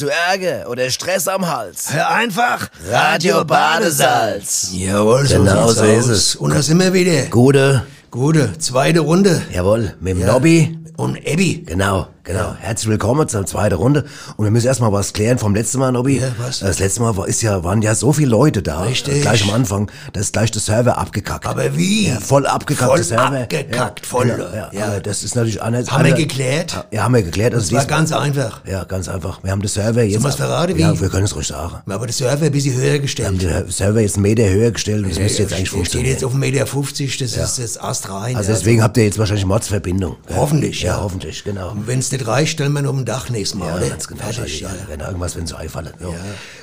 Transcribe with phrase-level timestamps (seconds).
[0.00, 1.92] Hast du Ärger oder Stress am Hals?
[1.92, 4.70] Hör einfach Radio Badesalz.
[4.72, 6.08] Jawohl, so Genau so ist aus.
[6.08, 6.36] es.
[6.36, 7.24] Und da sind wir wieder.
[7.26, 7.82] Gute.
[8.10, 9.42] Gute, zweite Runde.
[9.52, 10.78] Jawohl, mit dem Nobby.
[10.96, 11.64] Und Abby.
[11.66, 12.54] Genau, genau.
[12.58, 14.04] Herzlich willkommen zur zweiten Runde.
[14.36, 16.18] Und wir müssen erstmal was klären vom letzten Mal, Nobby.
[16.18, 16.60] Ja, was?
[16.60, 18.82] Das letzte Mal war, ist ja, waren ja so viele Leute da.
[18.82, 19.22] Richtig.
[19.22, 19.90] Gleich am Anfang.
[20.12, 21.46] Da ist gleich der Server abgekackt.
[21.46, 22.08] Aber wie?
[22.08, 23.40] Ja, voll abgekackt, Voll der Server.
[23.42, 24.28] abgekackt, ja, voll.
[24.28, 24.86] Ja, Ja.
[24.86, 25.90] Aber das ist natürlich anders.
[25.90, 26.86] Haben wir geklärt?
[26.90, 27.54] Ja, haben wir geklärt.
[27.54, 28.60] Also Das war ganz einfach.
[28.66, 29.42] Ja, ganz einfach.
[29.42, 30.22] Wir haben den Server jetzt.
[30.22, 30.80] wir's verraten, wie?
[30.82, 31.76] Ja, wir können es ruhig sagen.
[31.88, 33.42] Aber der Server ein bisschen höher Wir haben gestellt.
[33.42, 36.10] den Server jetzt einen Meter höher gestellt und das müsste jetzt eigentlich steht funktionieren.
[36.12, 38.36] jetzt auf 1,50 Meter, 50, das ist das Ast rein.
[38.36, 40.16] also deswegen habt ihr jetzt wahrscheinlich Mordsverbindung.
[40.34, 40.96] Hoffentlich, ja.
[40.96, 41.02] ja.
[41.02, 41.72] hoffentlich, genau.
[41.86, 43.88] Wenn es nicht reicht, stellen wir noch ein Dach nächstes Mal, Ja, oder?
[43.88, 44.22] ganz genau.
[44.22, 44.70] Fertig, ja.
[44.88, 45.90] Wenn irgendwas, wenn so einfallen.
[46.00, 46.08] Ja.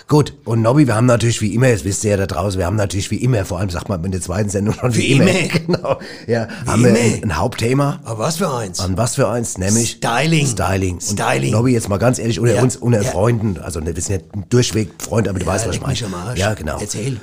[0.08, 2.66] Gut, und Nobby, wir haben natürlich wie immer, das wisst ihr ja da draußen, wir
[2.66, 5.12] haben natürlich wie immer, vor allem sagt man in der zweiten Sendung schon wie, Wie
[5.14, 5.32] immer.
[5.66, 6.00] genau.
[6.28, 7.00] Ja, haben wir immer.
[7.00, 8.00] ein, ein Hauptthema.
[8.04, 8.80] Aber was für eins?
[8.80, 9.58] An was für eins?
[9.58, 10.48] Nämlich Styling.
[10.48, 10.94] Styling.
[10.96, 11.52] Und Styling.
[11.52, 12.62] Nobby, jetzt mal ganz ehrlich, unter Ja.
[12.62, 13.10] uns, unter Ja.
[13.12, 16.38] Freunden, also wir sind ja durchweg Freunde, aber du weißt, was ich meine.
[16.38, 16.80] Ja, genau.
[16.80, 17.20] Erzähl.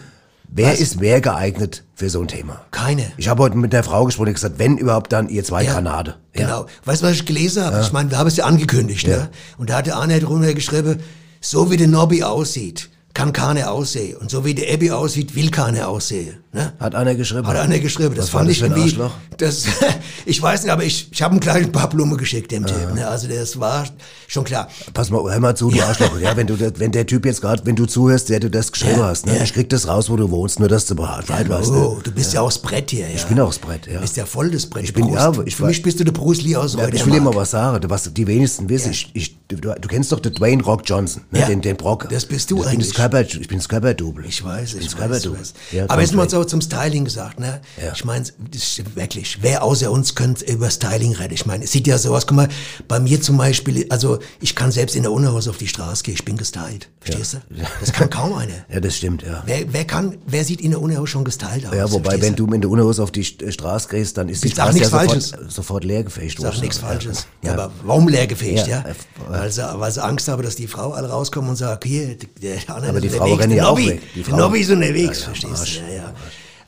[0.57, 0.79] Wer Was?
[0.79, 2.61] ist wer geeignet für so ein Thema?
[2.71, 3.11] Keine.
[3.17, 6.15] Ich habe heute mit der Frau gesprochen und gesagt, wenn überhaupt dann ihr zwei Granate.
[6.33, 6.43] Ja.
[6.43, 6.67] Genau.
[6.85, 7.81] Weißt du, was ich gelesen habe?
[7.81, 9.31] Ich meine, wir haben es ja angekündigt, ne?
[9.59, 11.01] Und da hat der Arne drunter geschrieben,
[11.41, 14.17] so wie der Nobby aussieht, kann keiner aussehen.
[14.17, 16.39] Und so wie der Abby aussieht, will keiner aussehen.
[16.53, 16.73] Ne?
[16.79, 17.47] Hat einer geschrieben.
[17.47, 18.15] Hat einer geschrieben.
[18.15, 18.97] Das Was fand ich irgendwie.
[19.39, 19.65] Das,
[20.27, 22.95] ich weiß nicht, aber ich, ich habe ihm gleich ein paar Blumen geschickt, dem Typ.
[22.95, 23.07] Ne?
[23.09, 23.85] Also das war
[24.29, 24.69] schon klar.
[24.93, 26.19] Pass mal, hör mal zu, du Arschloch.
[26.21, 28.99] Ja, wenn du, wenn der Typ jetzt gerade, wenn du zuhörst, der du das geschrieben
[29.01, 29.37] Ja, hast, ne?
[29.37, 29.43] ja.
[29.43, 31.71] Ich krieg das raus, wo du wohnst, nur dass du Bescheid weißt.
[31.71, 32.01] Oh, Ne?
[32.05, 33.09] du bist ja, auch das Brett hier.
[33.09, 33.15] Ja.
[33.17, 33.95] Ich bin auch das Brett, ja.
[33.95, 34.85] Du bist ja voll das Brett.
[34.85, 37.13] Ich bin- ja, ich Für mich bist du der Bruce Lee aus Ja, ich will
[37.15, 38.91] dir mal was sagen, du- was die wenigsten wissen.
[38.93, 41.41] Ich, ich, du, du kennst doch den Dwayne Rock Johnson, ne?
[41.41, 41.47] Ja.
[41.47, 42.09] den, den Brock.
[42.11, 42.89] Das bist du das eigentlich.
[43.11, 44.25] Körper, ich bin das Körperdouble.
[44.27, 45.55] Ich weiß, bin ich das weiß, ich weiß.
[45.73, 47.61] Ja, Aber jetzt mal so zum Styling gesagt, ne?
[47.83, 47.93] Ja.
[47.95, 48.25] Ich meine,
[48.95, 51.35] wirklich, wer außer uns könnte über Styling reden?
[51.35, 52.49] Ich meine, es sieht ja so aus, guck mal,
[52.89, 56.15] bei mir zum Beispiel, also ich kann selbst in der Unterhose auf die Straße gehen,
[56.15, 56.89] ich bin gestylt.
[57.01, 57.39] Verstehst du?
[57.81, 58.53] Das kann kaum einer.
[58.75, 59.43] Ja, das stimmt, ja.
[59.47, 61.75] Wer, wer kann, wer sieht in der Unterhose schon gestylt aus?
[61.75, 64.49] Ja, wobei, wenn du mit der Unterhose auf die St- Straße gehst, dann ist die
[64.49, 65.55] Ich Straße ja nichts sofort, Falsches.
[65.55, 66.41] sofort leergefegt.
[66.41, 67.27] Sag nichts Falsches.
[67.43, 67.51] Ja.
[67.51, 67.55] Ja.
[67.59, 68.85] Aber warum leergefegt, Ja, ja?
[68.89, 68.95] äh,
[69.29, 72.57] Weil, sie, weil sie Angst haben, dass die Frau alle rauskommen und sagt, hier, der
[72.75, 74.01] andere Aber die Frau rennt ja auch weg.
[74.15, 75.95] Die Frau- Nobby ist unterwegs, Ja, ja, verstehst du?
[75.95, 76.13] Ja.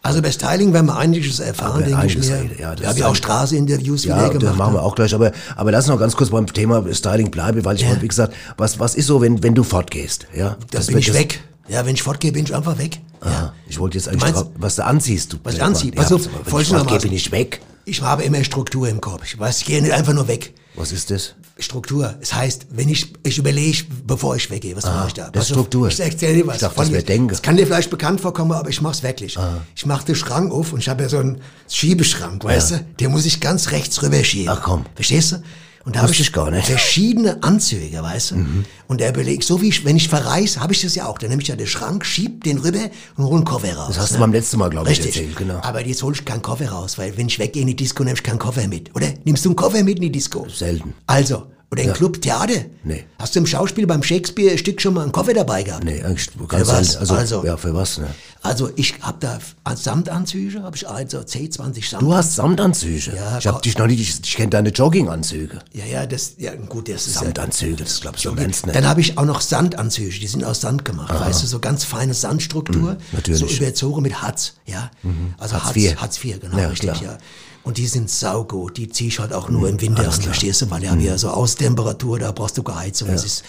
[0.02, 2.36] Also bei Styling werden wir einiges erfahren, denke ich einiges mir.
[2.40, 4.56] reden, ja, das wir haben ist ja auch Straßeninterviews Ja, wieder das gemacht.
[4.58, 4.86] machen wir ne?
[4.86, 5.12] auch gleich.
[5.14, 7.88] Aber, aber lass noch ganz kurz beim Thema Styling bleiben, weil ich Ja.
[7.88, 10.26] wollte, wie gesagt, was, was ist so, wenn, wenn du fortgehst?
[10.34, 11.40] Ja, Das bin ich das- weg.
[11.68, 13.00] Ja, wenn ich fortgehe, bin ich einfach weg.
[13.24, 13.52] Ja.
[13.68, 15.32] Ich wollte jetzt eigentlich, meinst- drauf- was du anziehst.
[15.32, 15.92] Du Was ich anziehe?
[15.92, 17.60] Ja, auf, wenn ich fortgehe, bin ich weg.
[17.84, 19.22] Ich habe immer Struktur im Kopf.
[19.24, 20.54] Ich weiß, ich gehe nicht einfach nur weg.
[20.76, 21.34] Was ist das?
[21.58, 22.14] Struktur.
[22.20, 25.30] Es heißt, wenn ich, ich überlege, bevor ich weggehe, was mache ich da?
[25.30, 25.88] das ist auf, Struktur.
[25.88, 26.56] Ich erzähle dir was.
[26.56, 27.02] Ich dachte, das wär mir.
[27.02, 27.28] Denken.
[27.28, 29.38] Das kann dir vielleicht bekannt vorkommen, aber ich mach's wirklich.
[29.38, 29.62] Ah.
[29.74, 31.40] Ich mache den Schrank auf und ich habe ja so einen
[31.70, 32.86] Schiebeschrank, weißt du?
[33.00, 34.50] Den muss ich ganz rechts rüber schieben.
[34.50, 34.84] Ach, komm.
[34.94, 35.36] Verstehst du?
[35.86, 36.64] Und da habe ich ich gar nicht.
[36.68, 36.72] Mhm.
[36.72, 38.46] verschiedene Anzüge, weißt du?
[38.88, 41.16] Und der überlegt, so wie ich, wenn ich verreise, habe ich das ja auch.
[41.16, 43.88] Dann nehme ich ja den Schrank, schieb den rüber und hole einen Koffer raus.
[43.90, 44.20] Das hast du ne?
[44.20, 45.16] beim letzten Mal, glaube ich, Richtig.
[45.16, 45.36] erzählt.
[45.36, 45.60] Genau.
[45.62, 48.16] Aber jetzt hol ich keinen Koffer raus, weil wenn ich weggehe in die Disco, nehme
[48.16, 48.94] ich keinen Koffer mit.
[48.96, 50.44] Oder nimmst du einen Koffer mit in die Disco?
[50.48, 50.92] Selten.
[51.06, 51.94] Also, oder im Ja.
[51.94, 52.64] Club Theater?
[52.84, 53.04] Nee.
[53.20, 55.84] Hast du im Schauspiel beim Shakespeare-Stück schon mal einen Koffer dabei gehabt?
[55.84, 56.86] Nee, eigentlich ganz Für was?
[56.88, 56.98] selten.
[57.00, 57.98] Also, Also- ja, für was?
[57.98, 58.08] Ne?
[58.46, 59.38] Also ich hab da
[59.74, 62.02] Samtanzüge, habe ich also C20 Samt.
[62.02, 63.14] Du hast Samtanzüge.
[63.14, 65.58] Ja, ich hab ko- dich noch nicht, ich, ich kenne deine Jogginganzüge.
[65.72, 68.34] Ja, ja, das, ja gut, das ist Samtanzüge, das glaubst du ja...
[68.34, 68.74] ganz nicht.
[68.76, 71.84] Dann habe ich auch noch Sandanzüge, die sind aus Sand gemacht, weißt du, so ganz
[71.84, 73.42] feine Sandstruktur, Mhm, natürlich.
[73.42, 73.48] Mhm.
[73.48, 74.90] so überzogen mit Harz, ja.
[75.38, 75.96] Also Hartz Hartz, IV.
[75.96, 77.02] Hartz IV, genau, Ja, richtig, klar.
[77.02, 77.18] ja.
[77.64, 80.16] Und die sind saugut, die zieh ich halt auch nur im Winter an.
[80.16, 80.22] Mhm.
[80.22, 83.44] verstehst du, weil die haben ja so Austemperatur, da brauchst du keine Heizung, das ist...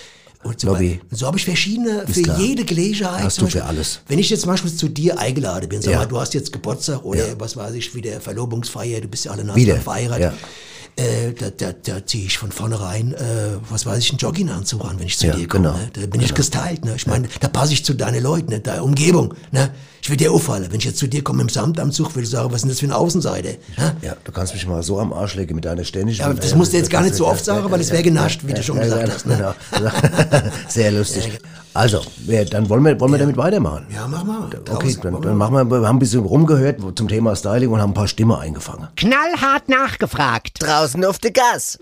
[0.48, 1.00] Und so, Lobby.
[1.12, 2.40] so habe ich verschiedene, für klar.
[2.40, 3.24] jede Gelegenheit.
[3.24, 4.00] Hast du für Beispiel, alles.
[4.08, 6.00] Wenn ich jetzt zum Beispiel zu dir eingeladen bin, sag Ja.
[6.00, 7.34] mal, du hast jetzt Geburtstag oder Ja.
[7.40, 10.22] was weiß ich, wieder Verlobungsfeier, du bist ja alle nach verheiratet.
[10.32, 10.34] ja.
[11.00, 13.20] Äh, da, da, da ziehe ich von vornherein, äh,
[13.70, 15.68] was weiß ich, einen Jogginganzug an, wenn ich zu Ja, dir komme.
[15.70, 15.78] genau.
[15.78, 15.90] Ne?
[15.94, 16.86] Da bin ich gestylt.
[16.86, 16.94] Ne?
[16.96, 18.62] Ich meine, da passe ich zu deinen Leuten, ne?
[18.62, 19.36] deiner Umgebung.
[19.52, 19.70] Ne?
[20.02, 20.68] Ich will dir auffallen.
[20.70, 22.80] Wenn ich jetzt zu dir komme im Samtanzug, würde ich sagen, was ist denn das
[22.80, 23.58] für eine Außenseite?
[23.78, 23.96] Ne?
[24.02, 26.20] Ja, du kannst mich mal so am Arsch legen mit deiner ständigen...
[26.20, 28.54] Ja, das musst du jetzt gar nicht so oft sagen, weil es wäre genascht, wie
[28.54, 29.26] du schon gesagt hast.
[29.26, 29.54] Ne?
[29.72, 29.92] Genau.
[30.68, 31.40] Sehr lustig.
[31.78, 32.02] Also,
[32.50, 33.86] dann wollen wir, wollen wir damit weitermachen.
[33.94, 34.50] Ja, mach mal.
[34.72, 37.92] Okay, dann, dann machen wir, wir haben ein bisschen rumgehört zum Thema Styling und haben
[37.92, 38.88] ein paar Stimmen eingefangen.
[38.96, 40.58] Knallhart nachgefragt.
[40.60, 41.78] Draußen auf der Gas.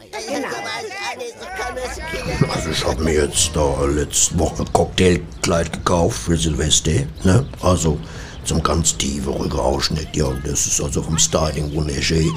[2.54, 6.92] Also ich habe mir jetzt da letzte Woche ein Cocktailkleid gekauft für Silvester,
[7.24, 7.46] ne?
[7.62, 7.98] Also
[8.46, 12.32] zum ganz tiefen Rückerausschnitt, ja, das ist also vom Styling wunderschön.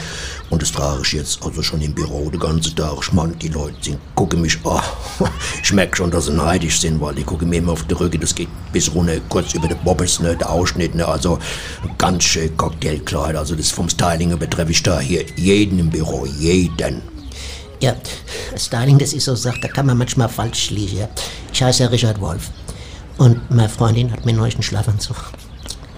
[0.51, 2.97] Und das trage ich jetzt also schon im Büro den ganzen Tag.
[3.03, 4.83] Ich meine, die Leute sind, gucken mich an.
[5.63, 8.21] Ich merke schon, dass sie neidisch sind, weil die gucken mir immer auf die Rücken.
[8.21, 11.39] Das geht bis runter, kurz über den Bobbes, ne, der Ausschnitt, ne, also
[11.99, 13.37] ganz schön Cocktailkleid.
[13.37, 17.03] Also das vom Styling betreffe ich da hier jeden im Büro, jeden.
[17.81, 17.95] Ja,
[18.57, 21.07] Styling, das ist so Sache, da kann man manchmal falsch liegen.
[21.53, 22.51] Ich heiße Richard Wolf.
[23.19, 25.17] Und meine Freundin hat mir neulich einen Schlafanzug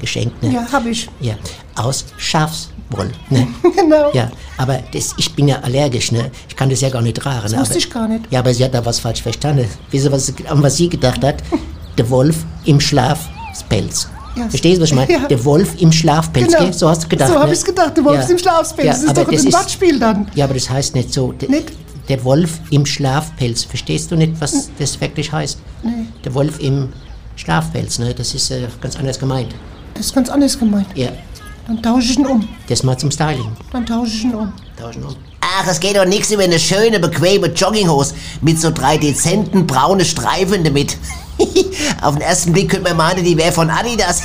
[0.00, 0.42] geschenkt.
[0.42, 0.52] Ne?
[0.54, 1.08] Ja, hab ich.
[1.20, 1.34] Ja,
[1.76, 3.10] aus Schafswoll.
[3.28, 3.46] Ne?
[3.76, 4.10] Genau.
[4.12, 6.30] Ja, aber das, ich bin ja allergisch, ne?
[6.48, 7.42] Ich kann das ja gar nicht tragen.
[7.42, 8.24] Das wusste aber, ich gar nicht.
[8.30, 9.66] Ja, aber sie hat da was falsch verstanden.
[9.90, 11.42] Wisst ihr, was, an was sie gedacht hat?
[11.98, 14.08] Der Wolf im Schlafpelz.
[14.36, 14.48] Ja.
[14.48, 15.12] Verstehst du, was ich meine?
[15.12, 15.26] Ja.
[15.26, 16.72] Der Wolf im Schlafpelz, Genau.
[16.72, 17.52] So hast du gedacht, So hab ne?
[17.52, 18.86] ich's gedacht, der Wolf ist im Schlafpelz.
[18.86, 20.30] Das ist doch ein Wortspiel dann.
[20.34, 21.32] Ja, aber das heißt nicht so.
[21.32, 21.72] Der, Nicht?
[22.08, 23.64] Der Wolf im Schlafpelz.
[23.64, 25.58] Verstehst du nicht, was das wirklich heißt?
[25.82, 25.90] Nee.
[26.24, 26.90] Der Wolf im
[27.36, 28.14] Schlafpelz, ne?
[28.14, 29.54] Das ist äh, ganz anders gemeint.
[30.00, 30.86] Das ist ganz anders gemeint.
[30.94, 31.10] Ja,
[31.66, 32.48] Dann tausche ich ihn um.
[32.70, 33.52] das mal zum Styling.
[33.70, 34.50] Dann tausche ich ihn um.
[34.74, 35.14] Tauschen um.
[35.42, 40.06] Ach, es geht doch nichts über eine schöne, bequeme Jogginghose mit so drei dezenten braune
[40.06, 40.96] Streifen damit.
[42.00, 44.22] Auf den ersten Blick könnte man meinen, die wäre von Adidas.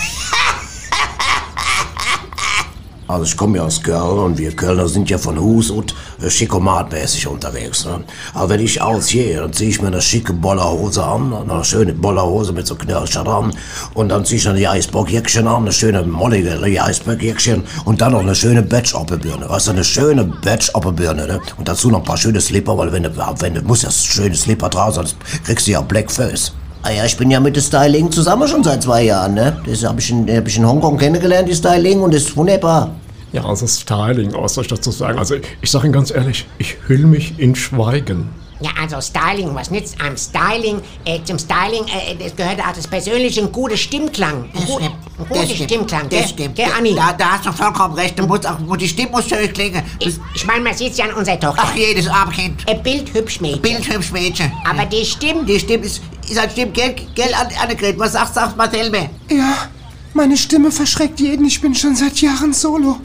[3.08, 5.94] Also ich komme ja aus Köln und wir Kölner sind ja von Hus und
[6.24, 7.86] äh, schickomatmäßig unterwegs.
[7.86, 8.04] Ne?
[8.34, 12.52] Aber wenn ich ausgehe, dann ziehe ich mir eine schicke Bollerhose an, eine schöne Bollerhose
[12.52, 13.52] mit so Knirschen dran
[13.94, 18.22] und dann ziehe ich dann die Eisbockjäckchen an, eine schöne mollige Eisbockjäckchen und dann noch
[18.22, 19.50] eine schöne Batch-Appelbirne.
[19.50, 21.40] Weißt du, eine schöne Batch-Appelbirne, ne?
[21.58, 24.36] Und dazu noch ein paar schöne Slipper, weil wenn du, wenn du musst ja schöne
[24.36, 26.54] Slipper tragen, sonst kriegst du ja Blackface.
[26.88, 29.58] Ah ja, ich bin ja mit dem Styling zusammen schon seit zwei Jahren, ne?
[29.66, 32.94] Das habe ich, in- hab ich in Hongkong kennengelernt, die Styling, und das ist wunderbar.
[33.34, 35.18] Ja, also Styling, was soll ich dazu sagen?
[35.18, 38.30] Also ich sage Ihnen ganz ehrlich, ich hüll mich in Schweigen.
[38.62, 40.80] Ja, also Styling, was nützt einem Styling?
[41.04, 44.46] Äh, zum Styling, äh, das gehört auch das persönliche ein guter Stimmklang.
[44.54, 44.92] Ein, gut, ein
[45.28, 46.22] guter Stimmklang, gell?
[46.22, 46.56] Das stimmt.
[46.56, 46.96] Gell, Anni?
[46.96, 48.18] Da, da hast du vollkommen recht.
[48.18, 49.84] Du musst auch, die Stimme muss schön klingen.
[50.00, 51.64] Ich, ich meine, man sieht's ja an unserer Tochter.
[51.66, 52.64] Ach, jedes arme Kind.
[52.70, 53.62] Ein bildhübsch Mädchen.
[53.62, 54.52] Bildhübsch Mädchen.
[54.70, 55.44] Aber die Stimme...
[55.44, 58.00] Die Stimme ist, ist halt Stimme, gell, gell, An- Annegret?
[58.00, 59.10] Was sagst, sagst Marcel mir?
[59.30, 59.68] Ja,
[60.14, 61.46] meine Stimme verschreckt jeden.
[61.46, 63.02] Ich bin schon seit Jahren solo.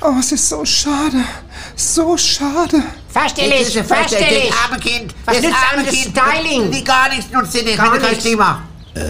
[0.00, 1.24] Oh, es ist so schade.
[1.74, 2.80] So schade.
[3.14, 4.50] Verstell ich, verstell ich.
[4.50, 5.14] Das arme Kind.
[5.24, 6.18] Was das nützt arme das Kind.
[6.18, 6.70] Styling?
[6.72, 8.20] Die gar nichts nutzt wenn du kein nichts.
[8.20, 8.58] Stimme
[8.96, 9.04] hast.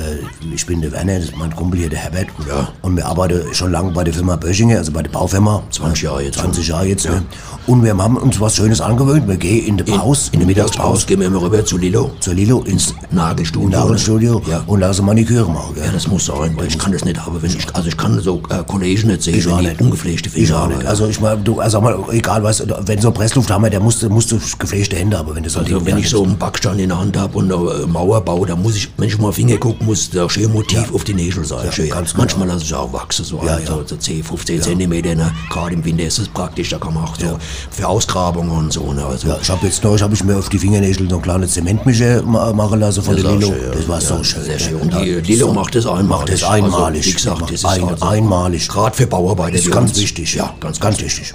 [0.55, 2.27] Ich bin der Werner, das ist mein Kumpel hier, der Herbert.
[2.49, 2.69] Ja.
[2.83, 5.63] Und wir arbeiten schon lange bei der Firma Böschinger, also bei der Baufirma.
[5.71, 6.39] 20 Jahre jetzt.
[6.39, 7.23] 20 Jahre jetzt, ne?
[7.67, 9.27] Und wir haben uns was Schönes angewöhnt.
[9.27, 12.11] Wir gehen in die Pause, in, die Mittagspause, gehen wir mal rüber zu Lilo.
[12.21, 13.69] zur Lilo ins Nagelstudio.
[13.71, 14.63] Nagelstudio Ja.
[14.67, 15.75] und lassen Maniküre machen?
[15.83, 18.21] Ja, das muss sein, weil ich kann das nicht haben, wenn ich, also ich kann
[18.21, 19.81] so äh, Kollegen nicht sehen, Ich auch wenn nicht.
[19.81, 20.77] ungepflegte Ich Finger auch haben.
[20.77, 20.87] nicht.
[20.87, 24.11] Also ich meine, du, also mal, egal was, wenn so ein Presslufthammer, der musst, du-
[24.11, 26.99] musst du gepflegte Hände haben, wenn ein Also wenn ich so einen Backstein in der
[26.99, 29.74] Hand habe und eine äh, Mauer baue, dann muss ich, wenn ich mal Finger gucke,
[29.81, 31.71] muss der schön Motiv auf die Nägel sein.
[31.73, 31.89] schön.
[31.89, 32.23] ganz genau.
[32.25, 33.67] Manchmal lasse ich auch wachsen, so, Ja, ja.
[33.67, 35.15] so, so 10, 15 Zentimeter.
[35.15, 35.33] Ne?
[35.51, 37.39] Gerade im Winter ist es praktisch, da kann man auch so
[37.71, 38.93] für Ausgrabungen und so.
[38.93, 39.05] Ne?
[39.05, 41.53] Also, Ja, ich habe jetzt neulich hab ich mir auf die Fingernägel so ein kleines
[41.53, 43.49] Zementmischer ma- machen lassen von der Lilo.
[43.53, 43.71] schön, ja.
[43.75, 44.45] Das war Ja, so schön.
[44.45, 44.77] Sehr schön.
[44.77, 46.09] Und die Ja, Lilo macht das einmalig.
[46.09, 46.99] Macht das einmalig.
[46.99, 48.69] Also, wie gesagt, das ist ein, also, einmalig.
[48.69, 49.53] Gerade für Bauarbeiter.
[49.57, 50.35] Das ist ganz wichtig.
[50.35, 51.35] Ja, ganz, ganz wichtig.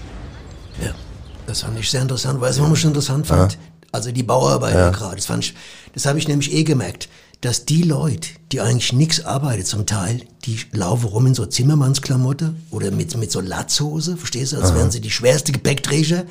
[1.46, 2.40] Das fand ich sehr interessant.
[2.40, 3.58] Weißt du, warum ich interessant fand?
[3.92, 5.16] Also die Bauarbeiter gerade.
[5.16, 5.56] Das fand ich,
[5.96, 7.10] das habe ich nämlich eh gemerkt,
[7.42, 12.54] dass die Leute, die eigentlich nichts arbeiten zum Teil, die laufen rum in so Zimmermannsklamotte
[12.70, 16.26] oder mit, mit so Latzhose, verstehst du, als wären sie die schwerste Gepäckträger.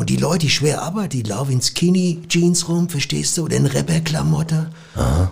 [0.00, 3.56] Und die Leute, die schwer arbeiten, die laufen in Skinny Jeans rum, verstehst du, oder
[3.56, 4.70] in Rapperklamotte.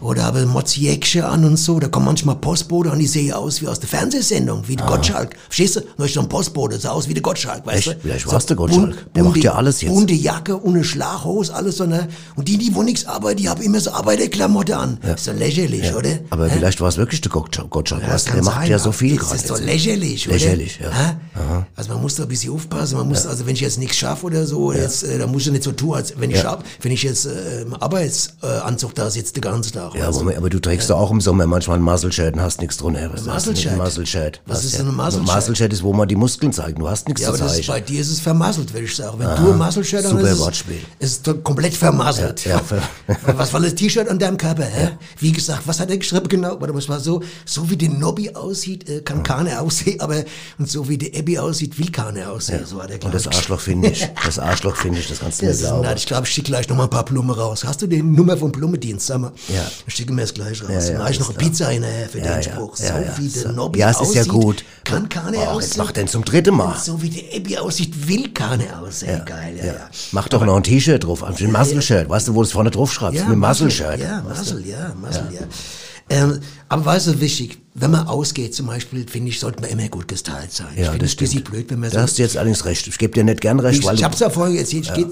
[0.03, 1.81] Oder haben Motzjäckchen an und so.
[1.81, 5.37] Da kommen manchmal Postbote und die sehen aus wie aus der Fernsehsendung, wie der Gottschalk.
[5.47, 5.81] Verstehst du?
[5.97, 7.97] Nur so ein Postbote, sah aus wie der Gottschalk, weißt Echt?
[7.97, 8.01] du?
[8.03, 9.13] Vielleicht So war's der Gottschalk.
[9.15, 9.91] Der macht ja alles jetzt.
[9.95, 12.07] Bunte Jacke eine Schlaghose, alles so, ne?
[12.37, 14.99] Und die, die wo nichts arbeiten, die haben immer so Arbeiterklamotte an.
[15.15, 16.19] Ist so lächerlich, oder?
[16.29, 16.53] Aber Hä?
[16.59, 17.71] vielleicht war es wirklich der Gottschalk.
[17.71, 19.37] Gottschalk Ja, das weißt du, kann der macht sein, ja so aber viel Das gerade.
[19.41, 19.67] ist doch jetzt.
[19.67, 20.35] lächerlich, oder?
[20.37, 21.17] Lächerlich, ja.
[21.75, 22.99] Also man muss da ein bisschen aufpassen.
[22.99, 25.53] Man muss, also wenn ich jetzt nichts schaffe oder so, jetzt, äh, dann muss ich
[25.53, 29.33] nicht so tun, als wenn ich schaff, wenn ich jetzt äh, im Arbeitsanzug da sitze
[29.35, 29.95] den ganzen Tag.
[29.95, 30.21] Ja, du?
[30.21, 33.11] aber, aber du trägst doch auch im Sommer manchmal ein Muscle-Shirt und hast nichts drunter.
[33.13, 33.67] Was ist?
[33.77, 34.41] Muscle-Shirt?
[34.47, 35.29] Was ist ja- denn ein Muscle-Shirt?
[35.29, 36.79] Ein Muscle-Shirt ist, wo man die Muskeln zeigt.
[36.79, 37.61] Du hast nichts Ja, zu zeigen.
[37.61, 39.19] ist, bei dir ist es vermasselt, würde ich sagen.
[39.19, 40.81] Wenn du ein Muscle-Shirt hast, ist es- Wortspiel.
[40.99, 42.45] ist es doch komplett vermasselt.
[42.45, 42.61] Ja,
[43.09, 44.65] ja, was war das T-Shirt an deinem Körper?
[44.65, 44.91] Hä?
[45.19, 46.61] Wie gesagt, was hat er geschrieben genau?
[46.61, 50.25] Warte mal, es war so, so wie der Nobby aussieht, äh, kann keiner aussehen, aber
[50.59, 52.65] und so wie der Abby aussieht, will keiner aussehen.
[52.67, 54.09] So hat er, Und das Arschloch finde ich.
[54.25, 55.83] Das Arschloch finde ich, das kannst du mir Das ist, glauben.
[55.83, 57.65] na, ich glaube, ich schicke gleich noch mal ein paar Blumen raus.
[57.65, 59.07] Hast du die Nummer vom Blumendienst?
[59.07, 59.33] Sag mal.
[59.49, 59.67] Ja.
[59.87, 60.69] Ich schicke mir das gleich raus.
[60.71, 62.79] Ja, ja, Dann mache ich noch eine Pizza hinterher für Ja, den ja, Spruch.
[62.79, 63.19] ja, so ja.
[63.19, 63.49] wie der So.
[63.53, 64.65] Nobby Ja, es ist ja aussieht, gut.
[64.85, 65.79] kann keiner Oh, aussehen.
[65.79, 66.77] macht er zum dritten Mal.
[66.79, 69.23] So wie der Abby aussieht, will keiner aussehen.
[69.25, 69.75] Geil, ja, ja.
[70.13, 72.09] Mach doch noch ein T-Shirt drauf, ein Muscle-Shirt.
[72.09, 73.27] Weißt du, wo du es vorne drauf schreibst?
[73.29, 74.01] Mit Muscle-Shirt.
[74.01, 75.41] Ja, Muscle, ja, Muscle, ja.
[76.11, 79.89] Ähm, aber weißt du, wichtig, wenn man ausgeht zum Beispiel, finde ich, sollte man immer
[79.89, 80.67] gut gestylt sein.
[80.75, 82.03] ich Ja, finde das es ein blöd, wenn man Da so...
[82.03, 82.87] hast du jetzt allerdings recht.
[82.87, 84.87] Ich gebe dir nicht gern recht, Ich, weil ich du- habe es ja vorhin erzählt,
[84.87, 85.09] ich, geht,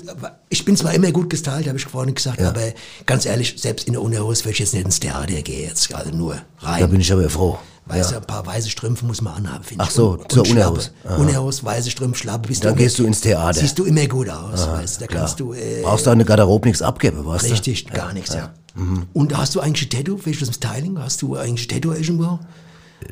[0.48, 2.60] ich bin zwar immer gut gestylt, habe ich vorhin gesagt, aber
[3.04, 6.10] ganz ehrlich, selbst in der Unterhose würde ich jetzt nicht ins Theater gehen, jetzt also
[6.10, 6.80] nur rein.
[6.80, 7.58] da bin ich aber froh.
[7.88, 9.94] Weißt du, ein paar weiße Strümpfe muss man anhaben, finde Ach ich.
[9.94, 10.50] so, und, zur und.
[10.50, 10.90] Unterhose.
[11.04, 11.16] Aha.
[11.18, 12.48] Unterhose, weiße Strümpfe, Schlappe.
[12.48, 13.60] Bist Dann immer- gehst du ins Theater.
[13.60, 15.06] Siehst du immer gut aus, weißt du.
[15.06, 17.50] Da kannst du, äh, Brauchst du an der Garderobe nichts abgeben, weißt du?
[17.52, 18.52] richtig, gar nichts, ja.
[18.76, 19.06] Mhm.
[19.12, 20.98] Und hast du eigentlich ein Tattoo, das Styling?
[20.98, 22.38] Hast du eigentlich ein Tattoo irgendwo?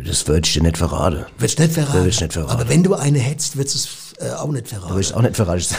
[0.04, 1.25] Das würde ich dir nicht verraten.
[1.38, 1.94] Würdest du nicht verraten?
[1.94, 2.52] Würde ich nicht verraten.
[2.52, 3.78] Aber wenn du eine hättest, würdest du
[4.23, 4.90] es äh, auch nicht verraten.
[4.90, 5.59] Würde ich auch nicht verraten.
[5.59, 5.71] Ich,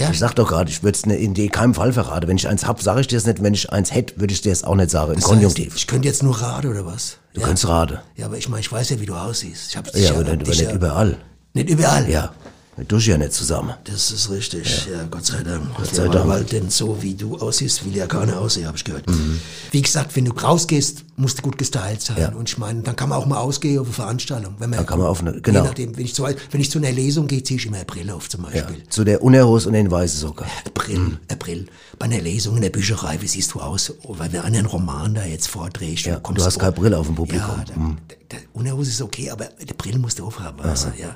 [0.00, 0.10] Ja?
[0.10, 2.26] ich sag doch gerade, ich würde es in keinem Fall verraten.
[2.28, 3.42] Wenn ich eins hab, sage ich dir das nicht.
[3.42, 5.10] Wenn ich eins hätte, würde ich dir das auch nicht sagen.
[5.12, 5.66] Im Das Konjunktiv.
[5.68, 7.18] Heißt, ich könnte jetzt nur raten, oder was?
[7.34, 7.98] du kannst raten.
[8.16, 9.70] Ja, aber ich meine, ich weiß ja, wie du aussiehst.
[9.70, 11.18] Ich hab's Ja, aber, nicht, aber nicht ja- überall.
[11.54, 12.08] Nicht überall?
[12.10, 12.32] Ja.
[12.74, 13.74] Wir duschen ja nicht zusammen.
[13.84, 15.74] Das ist richtig, ja, Gott sei Dank.
[15.76, 16.26] Gott sei Dank.
[16.26, 19.04] Weil denn so wie du aussiehst, will ja keiner aussehen, habe ich gehört.
[19.72, 22.16] Wie gesagt, wenn du rausgehst, musst du gut gestylt sein.
[22.18, 22.28] Ja.
[22.30, 24.54] Und ich meine, dann kann man auch mal ausgehen auf eine Veranstaltung.
[24.58, 25.64] Wenn man, Dann kann man auf eine- genau.
[25.64, 28.14] Nachdem, wenn ich, zu, wenn ich zu einer Lesung gehe, ziehe ich immer eine Brille
[28.14, 28.50] auf zum Ja.
[28.50, 28.82] Beispiel.
[28.88, 30.46] Zu der Unterhose und den weißen Socken.
[30.66, 31.66] April, April.
[31.98, 33.92] Bei einer Lesung in der Bücherei, wie siehst du aus?
[34.04, 36.06] Oh, Weil wir einen Roman da jetzt vorträgst.
[36.06, 37.48] Ja, du hast keine Brille auf dem Publikum.
[37.50, 37.96] Ja, da, da,
[38.30, 40.58] der Unterhose ist okay, aber die Brille musst du aufhaben.
[40.64, 41.14] weißt du, ja.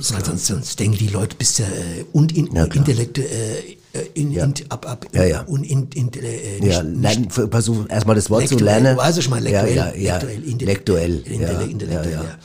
[0.00, 2.76] Sonst, sonst, sonst denken die Leute, bist ja äh, und in, Ja, klar.
[2.76, 5.40] Intellekte, äh, äh, in, in, ab, ab, Ja, ja.
[5.42, 8.96] Und in, in, äh, Ja, lernen, versuch erstmal das Wort zu Lektuell, lernen.
[8.96, 10.22] du weißt schon mal, ja, lektuell, ja, ja.
[10.22, 12.38] ja, intellektuell, ja, ja.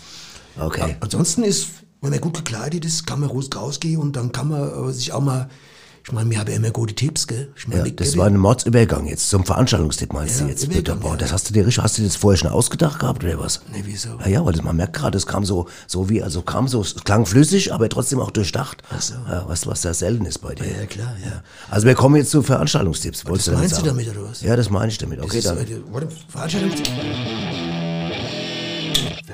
[0.59, 0.95] Okay.
[0.99, 1.67] Ansonsten ist,
[2.01, 5.13] wenn man gut gekleidet ist, kann man ruhig rausgehen und dann kann man äh, sich
[5.13, 5.49] auch mal,
[6.05, 7.51] ich meine, wir haben immer gute Tipps, gell?
[7.55, 10.99] Ich meine, Ja, das war ein Mordsübergang jetzt zum Veranstaltungstipp meinst Ja, du jetzt Übergang?
[10.99, 11.17] Boah, ja.
[11.17, 13.61] das hast du dir richtig, hast du das vorher schon ausgedacht gehabt oder was?
[13.71, 14.09] Nee, wieso?
[14.21, 16.81] Ja, ja, weil das, man merkt gerade, es kam so, so wie, also kam so,
[16.81, 18.81] es klang flüssig, aber trotzdem auch durchdacht.
[18.89, 19.13] Ach so.
[19.29, 20.65] Ja, weißt du, was da selten ist bei dir?
[20.65, 21.43] Ja, klar, ja.
[21.69, 23.25] Also wir kommen jetzt zu Veranstaltungstipps.
[23.25, 23.87] Wolltest Das du meinst du sagen?
[23.89, 24.41] damit, oder was?
[24.41, 25.19] Ja, das meine ich damit.
[25.21, 25.57] Okay, Das dann.
[25.91, 26.89] warte, Veranstaltungstipps.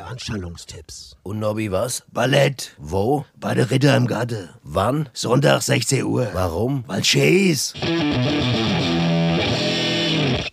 [0.05, 1.15] Veranstaltungstipps.
[1.23, 2.03] Und Nobby, was?
[2.13, 2.75] Ballett.
[2.77, 3.25] Wo?
[3.39, 4.49] Bei der Ritter im Garten.
[4.61, 5.09] Wann?
[5.13, 6.27] Sonntag 16 Uhr.
[6.33, 6.83] Warum?
[6.85, 7.73] Weil schön ist.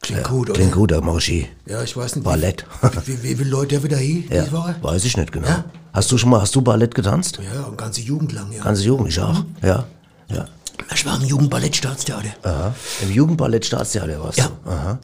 [0.01, 0.59] Klingt gut, oder?
[0.59, 0.91] Klingt gut,
[1.25, 1.49] hier.
[1.67, 2.25] Ja, ich weiß nicht.
[2.25, 2.65] Ballett.
[3.05, 4.75] Wie, wie, wie viele Leute haben wir da hier Ja, diese Woche?
[4.81, 5.47] weiß ich nicht genau.
[5.49, 5.65] Ja?
[5.93, 7.39] Hast du schon mal, hast du Ballett getanzt?
[7.45, 8.65] Ja, eine ganze Jugend lang, ja.
[8.65, 9.45] Ganze Jugend, ich auch.
[9.61, 9.85] Ja.
[10.31, 10.47] Ja.
[10.95, 12.35] Ich war im Jugendballettstaatstheater.
[12.43, 12.75] Aha.
[13.03, 14.49] Im Jugendballett Staatstheater warst Ja.
[14.65, 14.71] du.
[14.71, 14.99] Aha.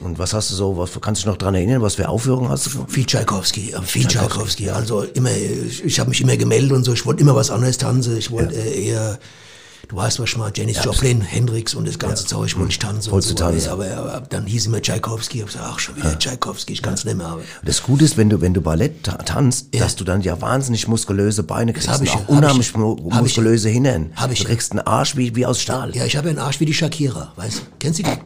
[0.00, 2.66] Und was hast du so, was kannst du noch dran erinnern, was für Aufführungen hast
[2.66, 2.84] du?
[2.88, 4.70] Viel Tschaikowski, äh, viel Tschaikowski.
[4.70, 6.92] Also immer, ich, ich habe mich immer gemeldet und so.
[6.92, 8.16] Ich wollte immer was anderes tanzen.
[8.16, 9.18] Ich wollte äh, eher,
[9.92, 12.46] du weißt was meine, Janis Joplin, Hendrix und das ganze Zeug.
[12.46, 13.12] Ich wollte nicht tanzen.
[13.12, 13.34] und so.
[13.70, 15.38] Aber, aber, dann hieß immer Tschaikowski.
[15.38, 17.26] Ich habe gesagt, ach schon wieder Tschaikowski, ich kann es nicht mehr.
[17.26, 20.40] Aber Das Gute ist, wenn du, wenn du Ballett ta tanzt, dass du dann ja
[20.40, 21.88] wahnsinnig muskulöse Beine kriegst.
[21.88, 22.80] hab ich ja, auch hab unheimlich ich ja.
[22.80, 23.22] mu Hab ich ja.
[23.22, 24.12] muskulöse Hintern.
[24.16, 24.50] Hab ich Du ja.
[24.50, 25.94] kriegst einen Arsch wie, wie aus Stahl.
[25.94, 27.62] ja, ich habe ja einen Arsch wie die Shakira, weißt du?
[27.78, 28.10] Kennst du die?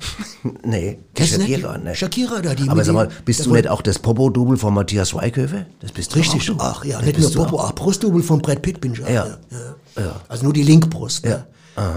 [0.62, 1.32] Nee, Kennst?
[1.32, 1.96] Shakira, ne.
[1.96, 5.66] Shakira da, die Aber sag mal, bist du nicht auch das Popo-Double von Matthias Schweighöfer?
[5.80, 7.70] Das bist du Richtig, ach ja, Das nicht nur Popo, auch.
[7.70, 9.08] auch Brustdouble von Brad Pitt bin ich auch.
[9.08, 9.26] Ja.
[9.50, 10.02] Ja.
[10.02, 10.20] Ja.
[10.28, 11.24] Also nur die Linkbrust.
[11.24, 11.30] Ja.
[11.30, 11.46] Ne?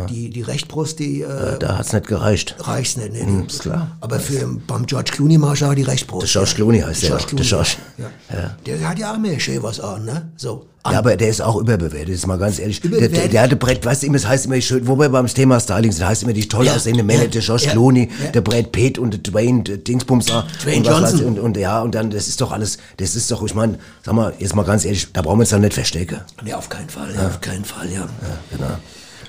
[0.10, 2.56] Die, die Rechtbrust, die äh, Da hat's nicht gereicht.
[2.60, 3.14] reicht nicht.
[3.14, 3.46] Ne?
[3.48, 3.96] ist klar.
[4.02, 6.24] Aber für, beim George Clooney mach ich auch die Rechtbrust.
[6.36, 7.46] Der George Clooney heißt der George der.
[7.46, 7.70] George.
[7.98, 8.56] Ja.
[8.66, 10.30] Der hat ja auch mehr schön was an, ne?
[10.36, 10.66] So.
[10.84, 10.94] An.
[10.94, 12.80] Ja, aber der ist auch überbewertet, ist mal ganz ehrlich.
[12.80, 15.28] Der, der, der hatte Brett, weißt du immer, es heißt immer schön, wo wir beim
[15.28, 18.10] Thema Styling sind, heißt immer die toll Ja, aussehende Männer, ja, der George ja, Clooney,
[18.24, 18.32] ja.
[18.32, 20.48] der Brad Pitt und der Dwayne der Dingsbums da.
[20.64, 21.20] Dwayne und was weiß Johnson.
[21.20, 23.78] ich, Und, und ja, und dann, das ist doch alles, das ist doch, ich meine,
[24.06, 26.22] sag mal, jetzt mal ganz ehrlich, da brauchen wir uns dann nicht verstecken.
[26.44, 27.28] Nee, auf keinen Fall, ja.
[27.28, 28.08] auf keinen Fall, ja.
[28.52, 28.78] Genau.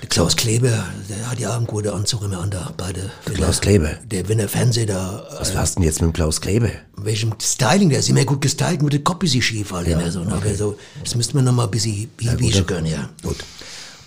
[0.01, 3.11] Der Klaus Kleber, der hat ja auch einen guten Anzug immer an da, beide.
[3.25, 3.89] Wenn Klaus er- Kleber?
[4.05, 6.69] Der, wenn der Fernseher da, Was hast du denn jetzt mit dem Klaus Kleber?
[6.97, 10.23] welchem Styling, der ist immer gut gestylt, nur der Kopf ist schief halt immer so.
[10.23, 10.33] ne?
[10.33, 13.09] Aber so, das müsste man noch mal ein bisschen biegen können, ja.
[13.23, 13.37] Gut.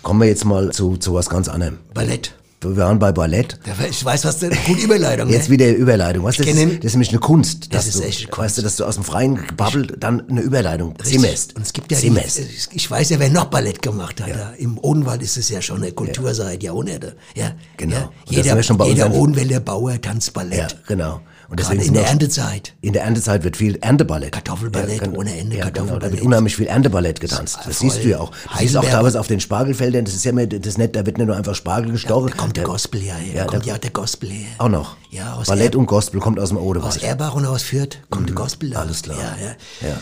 [0.01, 1.77] Kommen wir jetzt mal zu, zu was ganz anderem.
[1.93, 2.33] Ballett.
[2.69, 3.59] Wir waren bei Ballett.
[3.65, 5.53] Ja, Ich weiß, was denn, gute Überleitung, Jetzt ne?
[5.53, 6.23] wieder Überleitung.
[6.23, 7.73] Du, das, ist, das ist nämlich eine Kunst.
[7.73, 10.41] Das ist du, echt eine Weißt du, dass du aus dem Freien gebabbelt dann eine
[10.41, 11.55] Überleitung zimmerst.
[11.55, 12.39] Und es gibt ja, zimmerst.
[12.71, 14.29] ich weiß ja, wer noch Ballett gemacht hat.
[14.29, 14.53] Ja.
[14.57, 17.13] Im Odenwald ist es ja schon eine Kultur seit Jahrhunderten.
[17.35, 17.95] Ja, Genau.
[17.95, 18.09] Ja.
[18.27, 20.57] Jeder, jeder Odenwälder Bauer tanzt Ballett.
[20.57, 21.21] Ja, genau.
[21.47, 22.73] Und Gerade deswegen in der Erntezeit.
[22.81, 24.31] In der Erntezeit wird viel Ernteballett.
[24.31, 25.19] Kartoffelballett genau.
[25.19, 26.13] ohne Ende, Ja, genau, da Kartoffelballett.
[26.13, 27.57] wird unheimlich viel Ernteballett getanzt.
[27.65, 27.89] Das Voll.
[27.91, 28.31] siehst du ja auch.
[28.31, 31.05] Du siehst auch teilweise auf den Spargelfeldern, das ist ja immer, das ist nicht, da
[31.05, 32.29] wird nicht nur einfach Spargel gestochen.
[32.31, 33.33] Da kommt der Gospel ja her.
[33.35, 34.47] Ja, da kommt ja der Gospel her.
[34.57, 34.95] Auch noch.
[35.11, 37.03] Ja, aus Ballett Er- und Gospel kommt aus dem Aus Odewald.
[37.03, 38.79] Erbach und aus Fürth kommt der Gospel da.
[38.79, 38.87] Mhm.
[38.87, 39.17] alles klar.
[39.17, 39.89] Ja, ja.
[39.89, 39.97] Ja.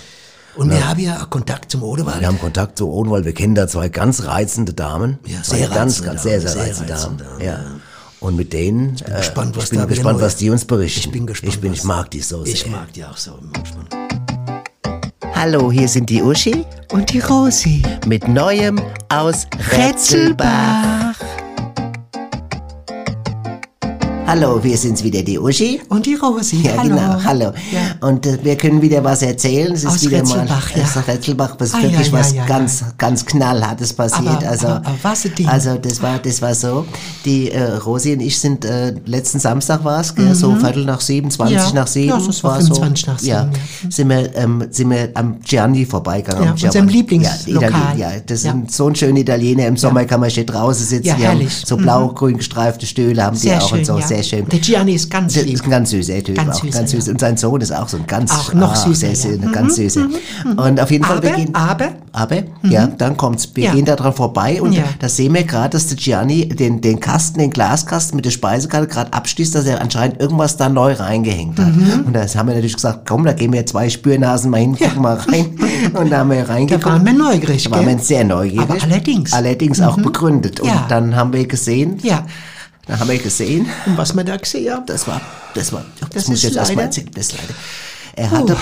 [0.56, 2.20] Und wir haben ja auch Kontakt zum Odewald.
[2.20, 5.18] Wir haben Kontakt zu Odenwald, wir kennen da zwei ganz reizende Damen.
[5.26, 7.02] Ja, sehr ganz, reizende ganz sehr, Damen, sehr sehr reizende Damen.
[7.04, 7.52] reizende Damen, Ja.
[7.54, 7.60] ja.
[8.24, 11.00] Und mit denen, ich bin gespannt, was ich bin gespannt, neu- was die uns berichten.
[11.01, 11.53] Ich bin gespannt.
[11.53, 12.53] Ich, bin, ich mag die so sehr.
[12.53, 13.34] Ich mag die auch so.
[13.36, 13.96] ich bin gespannt.
[15.36, 16.63] Hallo, hier sind die Uschi
[16.94, 17.82] Und die Rosi.
[18.08, 21.15] mit Neuem aus Rätselbach.
[24.25, 25.82] Hallo, wir sind's wieder, die Uschi.
[25.89, 26.62] Und die Rosi.
[26.63, 26.96] Ja, Hallo.
[26.96, 27.51] genau, hallo.
[27.72, 28.08] Ja.
[28.08, 29.74] Und äh, wir können wieder was erzählen.
[29.74, 30.84] Es ist Aus wieder Retzelbach, mal ja.
[30.86, 34.27] aus Retzelbach, was Ah, ja, wirklich ja, was ja, ganz, ganz knallhartes passiert.
[34.38, 35.48] Aber- also, aber- aber was Ding.
[35.48, 36.86] also das war, das war so.
[37.25, 41.01] Die äh, Rosi und ich sind äh, letzten Samstag war es, gell, so Viertel nach
[41.01, 41.63] sieben, 20 Mhm.
[41.63, 41.74] Ja.
[41.74, 42.10] nach sieben.
[42.10, 43.92] Ja, das war 25 nach sieben, Ja, ja.
[43.92, 46.44] sind wir, ähm, sind wir am Gianni vorbeigegangen.
[46.46, 47.62] Ja, am unserem Lieblingslokal.
[47.62, 48.51] Ja, Italien- ja, das Ja.
[48.53, 49.68] sind so ein schöner Italiener.
[49.68, 51.08] Im Sommer kann man schön draußen sitzen.
[51.08, 51.53] Ja, herrlich.
[51.65, 51.82] so Mhm.
[51.84, 53.98] blau-grün gestreifte Stühle haben Sehr die auch schön, und so.
[54.13, 54.48] Sehr schön.
[54.50, 55.53] Der Gianni ist ganz lieb.
[55.53, 57.05] ist ein ganz süßer Typ, Ganz auch süßer, ganz süß.
[57.08, 57.12] ja.
[57.13, 59.51] Und sein Sohn ist auch so ein ganz Auch noch ah, süßer, sehr, ja.
[59.51, 60.08] ganz Mhm, süßer.
[60.58, 61.55] Und auf jeden Fall, wir Aber, gehen.
[61.55, 63.50] aber, Aber, ja, dann kommt's.
[63.55, 63.74] Wir Ja.
[63.74, 64.84] gehen da dran vorbei und Ja.
[65.00, 68.88] da sehen wir gerade, dass der Gianni den, den Kasten, den Glaskasten mit der Speisekarte
[68.88, 71.75] gerade abschließt, dass er anscheinend irgendwas da neu reingehängt hat.
[71.75, 72.03] Mhm.
[72.05, 75.01] Und da haben wir natürlich gesagt, komm, da gehen wir zwei Spürnasen mal hin, gucken
[75.01, 75.58] mal rein.
[75.93, 76.86] Und da haben wir reingeguckt.
[76.86, 78.70] Da waren wir neugierig, Da waren wir sehr neugierig.
[78.70, 79.34] Aber allerdings.
[79.34, 80.60] Allerdings auch begründet.
[80.60, 82.25] Und dann haben wir gesehen, ja.
[82.86, 85.22] Dann haben wir gesehen, Und was wir da gesehen haben, das war,
[85.54, 87.54] das war, das, Das muss ich jetzt erstmal erzählen, das ist leider.
[88.16, 88.58] Er hatte,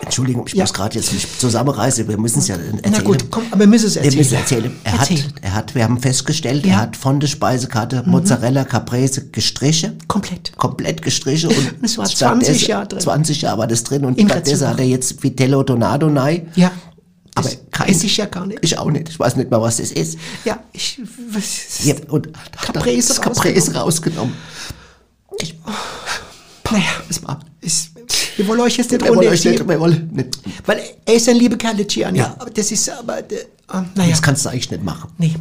[0.00, 0.62] Entschuldigung, ich Ja.
[0.62, 2.80] muss gerade jetzt mich zusammenreißen, wir müssen es ja erzählen.
[2.90, 4.18] Na gut, komm, aber wir müssen es Wir erzählen.
[4.18, 4.76] müssen erzählen.
[4.84, 5.24] Er hat, Erzähl.
[5.42, 6.72] er hat, wir haben festgestellt, Ja.
[6.72, 6.78] Mhm.
[6.78, 9.98] er hat von der Speisekarte Mozzarella Caprese gestrichen.
[10.06, 10.56] Komplett.
[10.56, 13.00] Komplett gestrichen und Es war stattdessen- 20 Jahre drin.
[13.00, 16.48] 20 Jahre war das drin und stattdessen hat er jetzt Vitello Donato rein.
[16.54, 16.70] Ja.
[17.34, 18.58] Aber Das kein- esse ich ja gar nicht.
[18.62, 19.08] Ich auch nicht.
[19.08, 20.18] Ich weiß nicht mal, was das ist.
[20.44, 22.28] Ja, ich, was, Ja, und
[22.60, 24.34] Caprese Caprese rausgenommen.
[26.70, 27.90] naja, es war, es,
[28.36, 30.38] wir wollen euch jetzt nicht Wir wollen euch nicht, wir wollen nicht.
[30.66, 32.18] weil er ist ein lieber Kerl, der Gianni.
[32.18, 32.34] Ja.
[32.38, 33.24] Aber das ist aber, äh,
[33.94, 34.10] naja.
[34.10, 35.10] Das kannst du eigentlich nicht machen.
[35.18, 35.34] Nee.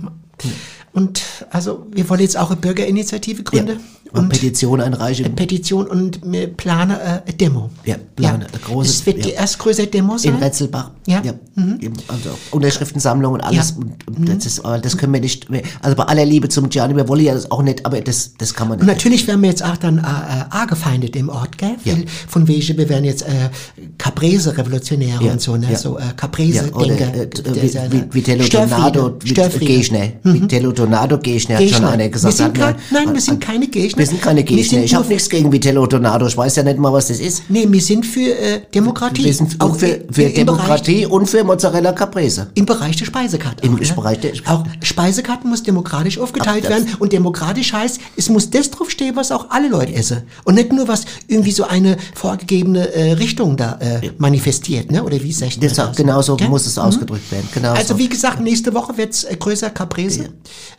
[0.94, 3.79] Und also wir wollen jetzt auch eine Bürgerinitiative gründen.
[4.11, 5.35] Und Und Petition einreichen.
[5.35, 7.69] Petition und wir planen äh, eine Demo.
[7.85, 9.35] Ja, planen eine große- Es wird die ja.
[9.41, 10.35] erstgrößere Demo sein.
[10.35, 10.91] In Retzelbach.
[11.05, 11.21] Ja.
[11.55, 11.77] Mhm.
[11.81, 13.71] Eben, Also Unterschriftensammlung und alles.
[13.71, 13.75] Ja.
[13.83, 13.93] Mhm.
[14.07, 15.49] Und, und das ist, das können wir nicht.
[15.49, 18.31] mehr- Also bei aller Liebe zum Gianni, wir wollen ja das auch nicht, aber das,
[18.37, 18.95] das kann man Und nicht.
[18.95, 20.03] natürlich werden wir jetzt auch dann äh, äh,
[20.49, 21.75] angefeindet im Ort, gell?
[21.83, 21.95] Ja.
[22.27, 23.49] Von wegen, wir werden jetzt äh,
[23.97, 25.67] Caprese-Revolutionäre Ja, und so, ne?
[25.71, 25.77] ja.
[25.77, 27.15] So äh, Ja, Caprese-Denker.
[27.15, 29.59] äh, Vitello Störfriede.
[29.59, 30.07] Gegner.
[30.23, 32.37] Vitello Donato Gegner, hat schon einer gesagt.
[32.37, 34.83] Wir sind kein- nein, wir sind keine Wir sind keine Gegner.
[34.83, 36.27] Ich habe nichts gegen Vitello Donato.
[36.27, 37.43] Ich weiß ja nicht mal, was das ist.
[37.49, 39.23] Nee, wir sind für äh, Demokratie.
[39.25, 42.47] Wir sind auch für, für Demokratie und für Mozzarella Caprese.
[42.53, 43.65] Im Bereich der Speisekarte.
[43.65, 43.93] Im auch, ne?
[43.95, 48.69] Bereich der- auch Speisekarte muss demokratisch aufgeteilt Ach, werden und demokratisch heißt, es muss das
[48.71, 53.12] draufstehen, was auch alle Leute essen und nicht nur was irgendwie so eine vorgegebene äh,
[53.13, 55.03] Richtung da äh, manifestiert, ne?
[55.03, 55.95] Oder wie sagt man Das, das?
[55.97, 56.49] genau so Gell?
[56.49, 57.47] muss es ausgedrückt werden.
[57.53, 57.99] Genau Also so.
[57.99, 60.29] wie gesagt, nächste Woche wird es äh, größer Caprese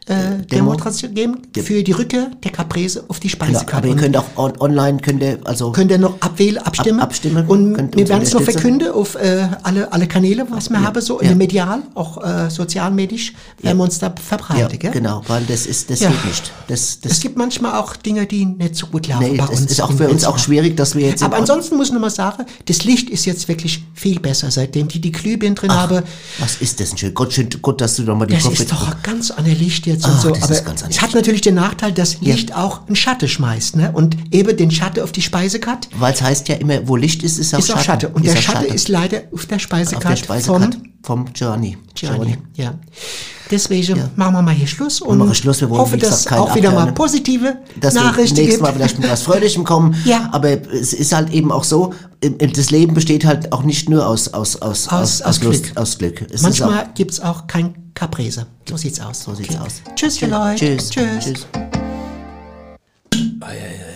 [0.07, 3.77] äh, Demonstration geben für die Rückkehr der Caprese auf die Genau, Speisekarte.
[3.77, 7.01] aber ihr Und könnt auch on online, könnt ihr, also könnt ihr noch abwählen, abstimmen.
[7.01, 7.47] Ab- abstimmen.
[7.47, 11.21] Und wir werden es noch verkünden auf äh, alle, alle Kanäle, was wir haben, so
[11.23, 11.35] Ja.
[11.35, 14.79] medial, auch äh, sozialmedisch, werden wir uns da ja, verbreiten.
[14.79, 14.91] gell?
[14.91, 16.11] genau, weil das ist, das Ja.
[16.11, 16.53] geht nicht.
[16.69, 19.61] Das, das, Es gibt manchmal auch Dinge, die nicht so gut laufen nee, bei das
[19.61, 19.71] uns.
[19.73, 21.23] ist auch für uns auch schwierig, dass wir jetzt.
[21.23, 24.89] Aber ansonsten muss ich noch mal sagen, das Licht ist jetzt wirklich viel besser, seitdem
[24.89, 26.03] die die Glühbirnen drin Ach, haben.
[26.39, 27.15] was ist das denn schön?
[27.15, 29.87] Gott, schön, gut, dass du nochmal die Das Kurve- ist doch ein ganz anderes Licht
[29.87, 30.31] jetzt und Ach, so.
[30.31, 30.97] das Aber ist ganz anders.
[30.97, 33.91] es hat natürlich den Nachteil, dass Licht auch einen Schatten schmeißt, ne?
[33.93, 37.39] Und eben den Schatten auf die Speisekarte Weil es heißt ja immer, wo Licht ist,
[37.39, 37.79] ist auch ist Schatten.
[37.81, 38.07] auch Schatten.
[38.13, 38.75] Und Ist der auch Schatten Schatten.
[38.75, 41.79] ist leider auf der auf Speisekarte, der Speisekarte vom vom Gianni.
[41.95, 42.37] Gianni.
[42.55, 42.75] Ja.
[43.51, 45.61] Deswegen machen wir mal hier Schluss und wir Schluss.
[45.63, 46.95] Wir wollen, hoffe, gesagt, dass keinen auch wieder mal abhören.
[46.95, 48.61] positive dass Nachrichten nächstes.
[48.61, 49.95] Mal vielleicht mit was Fröhlichem kommen.
[50.05, 50.29] Ja.
[50.33, 54.29] Aber es ist halt eben auch so, das Leben besteht halt auch nicht nur aus,
[54.35, 55.77] aus, aus, Aus- aus Lust, Glück.
[55.79, 56.27] aus Glück.
[56.31, 58.47] Es Manchmal gibt's auch kein Caprese.
[58.69, 59.21] So sieht's aus.
[59.23, 59.81] auch, so sieht's aus.
[59.97, 60.77] Tschüss, ihr Leute.
[60.77, 60.91] Tschüss.
[60.91, 61.25] Tschüss.
[61.25, 61.47] Tschüss.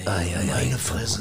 [0.04, 1.20] Meine Fresse.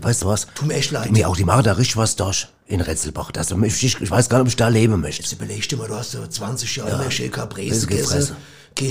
[0.00, 0.46] Weißt du was?
[0.54, 1.10] Tut mir echt leid.
[1.12, 3.30] Mir auch, die machen da richtig was durch in Retzelbach.
[3.32, 5.22] Das, ich, ich weiß gar nicht, ob ich da leben möchte.
[5.22, 8.36] Jetzt überleg dir mal, du hast so 20 Jahre immer schön Caprese das geht gegessen.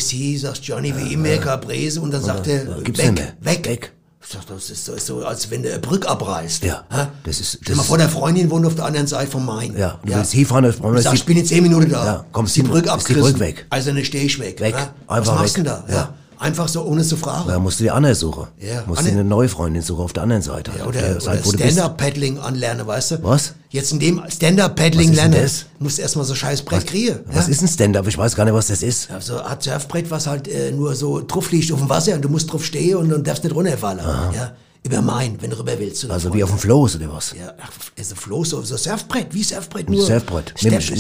[0.10, 3.34] hier, sagst Johnny wie immer Caprese und dann sagt er, gibt's weg, mehr.
[3.42, 3.92] weg, Weg.
[4.22, 6.64] Ich sag, das ist so, so, als wenn du eine Brücke abreißt.
[6.64, 7.08] Ja, Hä?
[7.24, 9.46] das ist- Stell das mal ist- vor, der Freundin wohnt auf der anderen Seite vom
[9.46, 9.76] Main.
[9.78, 12.06] Ja, du willst hinfahren, das brauchen wir Ich sag, ich bin in 10 Minuten da.
[12.06, 13.24] Ja, komm, ist die Brücke ist die abgerissen.
[13.32, 13.66] Brücke weg.
[13.70, 14.60] Also dann stehe ich weg.
[14.60, 14.76] Weg.
[15.08, 15.86] Was Einfach machst du denn da?
[15.90, 16.14] Ja.
[16.40, 17.50] Einfach so, ohne zu fragen.
[17.50, 18.48] Da musst du die andere suchen.
[18.60, 20.72] Ja, Musst dir eine neue Freundin suchen auf der anderen Seite.
[20.78, 21.52] Ja, oder, der oder du.
[21.52, 23.24] Stand-Up-Paddling anlernen, weißt du?
[23.24, 23.56] Was?
[23.70, 25.66] Jetzt in dem Stand-Up-Paddling lernen, das?
[25.80, 27.20] musst du erstmal so scheiß Brett kriegen.
[27.26, 27.52] Was ja?
[27.52, 28.08] ist ein Stand-up?
[28.08, 29.12] Ich weiß gar nicht, was das ist.
[29.12, 32.30] Also ein Surfbrett, was halt äh, nur so drauf liegt auf dem Wasser und du
[32.30, 34.00] musst drauf stehen und, und darfst nicht runterfallen.
[34.00, 34.54] Ja?
[34.86, 36.06] Über Main, wenn du rüber willst.
[36.06, 37.36] oder Also wie auf dem Floß oder was?
[37.38, 37.54] Ja,
[37.98, 40.06] also Floß, so, so Surfbrett, wie Surfbrett nur.
[40.06, 40.54] Surfbrett.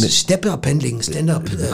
[0.09, 1.69] Stepper-Pendling, Stand-up, äh,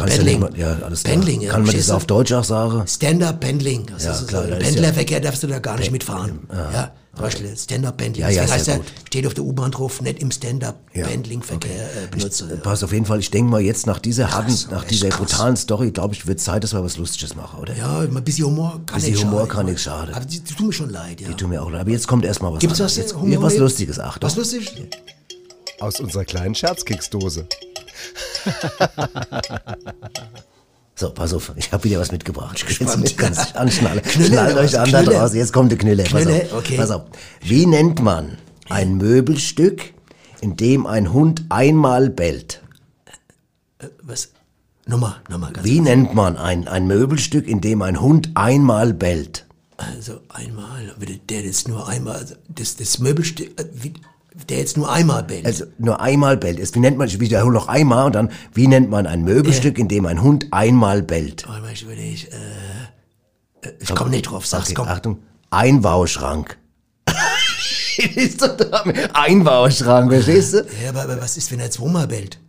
[0.59, 1.01] ja, alles.
[1.03, 1.51] Pendling, ja.
[1.51, 2.05] Kann man das auf?
[2.05, 2.85] Deutsch auch sagen?
[2.87, 3.87] Stand-up-Pendling.
[3.87, 4.55] Das Ja, ist klar, so.
[4.55, 6.41] Pendlerverkehr darfst du da gar nicht mitfahren.
[6.51, 6.91] Ja.
[7.23, 8.21] Beispiel Stand-Up-Bandling.
[8.21, 8.87] Ja, ja, Deswegen heißt sehr er, gut.
[9.07, 11.71] steht auf der U-Bahn drauf, nicht im Stand-Up-Bandling-Verkehr
[12.03, 12.59] äh, benutze.
[12.63, 15.19] Pass auf jeden Fall, ich denke mal jetzt nach dieser harten, nach dieser krass.
[15.19, 17.75] brutalen Story, glaube ich, wird Zeit, dass wir was Lustiges machen, oder?
[17.75, 19.51] Ja, ein bisschen Humor kann Bisschen nicht Humor schaden.
[19.55, 20.13] kann nicht schaden.
[20.15, 21.31] Aber die, die tun mir schon leid, ja.
[21.31, 21.81] Tut mir auch leid.
[21.81, 22.97] Aber jetzt kommt erstmal was Gibt's anderes.
[22.97, 24.29] was, jetzt, äh, Humor was Lustiges, Achtung.
[24.29, 24.71] Was lustig?
[25.79, 27.47] Aus unserer kleinen Scherzkeksdose.
[30.97, 32.55] So, pass auf, ich habe wieder was mitgebracht.
[32.57, 33.03] Ich gespannt.
[33.03, 34.01] Jetzt ganz anschnallen.
[34.09, 35.37] Schnallt euch an da draußen.
[35.37, 36.03] Jetzt kommt der Knülle.
[36.03, 36.57] Knülle, pass auf.
[36.59, 36.77] okay.
[36.77, 37.01] Pass auf.
[37.41, 38.37] Wie nennt man
[38.69, 39.93] ein Möbelstück,
[40.39, 42.61] in dem ein Hund einmal bellt?
[44.03, 44.29] Was?
[44.87, 49.45] Nochmal, nochmal ganz Wie nennt man ein, ein Möbelstück, in dem ein Hund einmal bellt?
[49.77, 50.95] Also einmal,
[51.29, 53.65] der- jetzt nur einmal, also das, das Möbelstück, äh,
[54.49, 55.45] der jetzt nur einmal bellt.
[55.45, 56.75] Also nur einmal bellt.
[56.75, 59.87] Wie nennt man, ich wiederhole noch einmal und dann, wie nennt man ein Möbelstück, in
[59.87, 61.47] dem ein Hund einmal bellt?
[61.47, 64.87] Warte mal, ich überlege, äh, äh, ich komme nicht drauf, sag's, Okay, komm.
[64.87, 65.19] Achtung,
[65.49, 66.57] Einbauschrank.
[69.13, 70.65] Einbauschrank, verstehst du?
[70.83, 72.39] Ja, aber, aber was ist, wenn er zweimal bellt?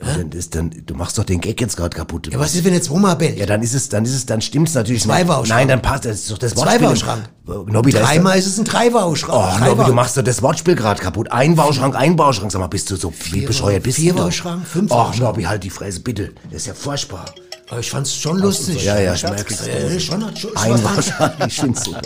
[0.00, 2.28] Dann ist dann, du machst doch den Gag jetzt gerade kaputt.
[2.32, 3.36] Ja, was ist, wenn er zweimal bellt?
[3.36, 5.02] Ja, dann ist es, dann ist es, dann stimmt's natürlich.
[5.02, 5.48] Zweibauschrank.
[5.48, 6.78] Nein, dann passt das ist doch das Wortspiel.
[6.78, 7.28] Zweibauschrank.
[7.48, 9.34] Äh, Nobby, da ist Dreimal ist es ein Dreibauschrank.
[9.34, 11.32] Oh, Dreibau- Nobby, du machst doch das Wortspiel gerade kaputt.
[11.32, 12.52] Einbauschrank, Einbauschrank.
[12.52, 14.02] Sag mal, bist du so wie bescheuert bist du?
[14.02, 14.68] Vierbauschrank, doch?
[14.70, 15.20] Fünfbauschrank.
[15.20, 16.30] Oh, Nobby, halt die Fresse, bitte.
[16.50, 17.24] Das ist ja furchtbar.
[17.70, 18.82] Aber ich fand's schon lustig.
[18.84, 19.66] Ja, ja, ich merk's.
[19.66, 22.00] Ja, schon, schon, schon Einbauschrank, ich find's super.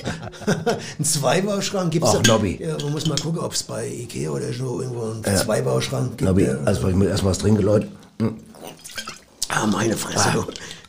[0.99, 2.33] Ein Zweibauschrank gibt's Ach, ja.
[2.33, 2.59] Nobby.
[2.61, 6.23] Ja, man muss mal gucken, ob es bei Ikea oder so irgendwo einen Zweibauschrank gibt.
[6.23, 6.57] Nobby, ja.
[6.65, 7.89] also ich muss erst mal was trinken, Leute.
[9.49, 10.41] Ah, meine Fresse, du.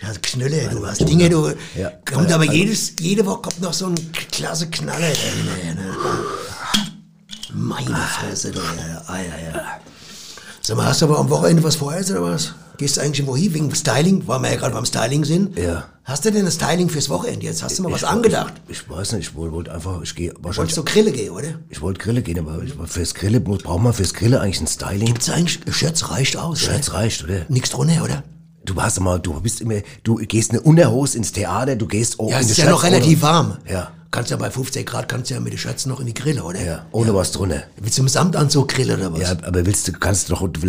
[0.01, 1.53] Ja, Knülle, du hast Dinge, du.
[1.75, 1.91] Ja.
[2.11, 3.95] Kommt Ja, aber also- jedes, jede Woche kommt noch so ein
[4.31, 4.99] klasse Knaller.
[4.99, 5.95] drin, ne?
[7.53, 8.59] Meine Fresse, du.
[8.59, 9.63] Ja, ah, ja, ja.
[10.61, 12.53] Sag mal, hast du aber am Wochenende was vor jetzt oder was?
[12.77, 14.23] Gehst du eigentlich irgendwo hin wegen Styling?
[14.27, 15.57] Weil wir ja gerade beim Styling sind.
[15.57, 15.85] Ja.
[16.05, 17.63] Hast du denn das Styling fürs Wochenende jetzt?
[17.63, 18.53] Hast du mal was Ich- angedacht?
[18.67, 20.75] Ich, ich weiß nicht, ich wollte einfach, ich gehe Wolltest wahrscheinlich.
[20.75, 21.59] du Grille gehen, oder?
[21.69, 25.05] Ich wollte Grille gehen, aber ich, fürs Grille braucht man fürs Grille eigentlich ein Styling.
[25.05, 26.97] Gibt's eigentlich, Shirts reicht aus, Shirts oder?
[26.97, 27.45] reicht, oder?
[27.47, 28.23] Nix drunter, oder?
[28.65, 32.29] Du hast mal, du bist immer, du gehst eine Unterhose ins Theater, du gehst oh,
[32.29, 33.57] Ja, in es ist die ja noch relativ warm.
[33.69, 36.43] Ja, Kannst ja bei 15 Grad, kannst ja mit den Shirts noch in die Grille,
[36.43, 36.61] oder?
[36.63, 37.63] ja, ohne was drunter.
[37.77, 39.19] Willst du im Samtanzug grillen oder was?
[39.21, 40.61] Ja, aber willst du, kannst du doch, du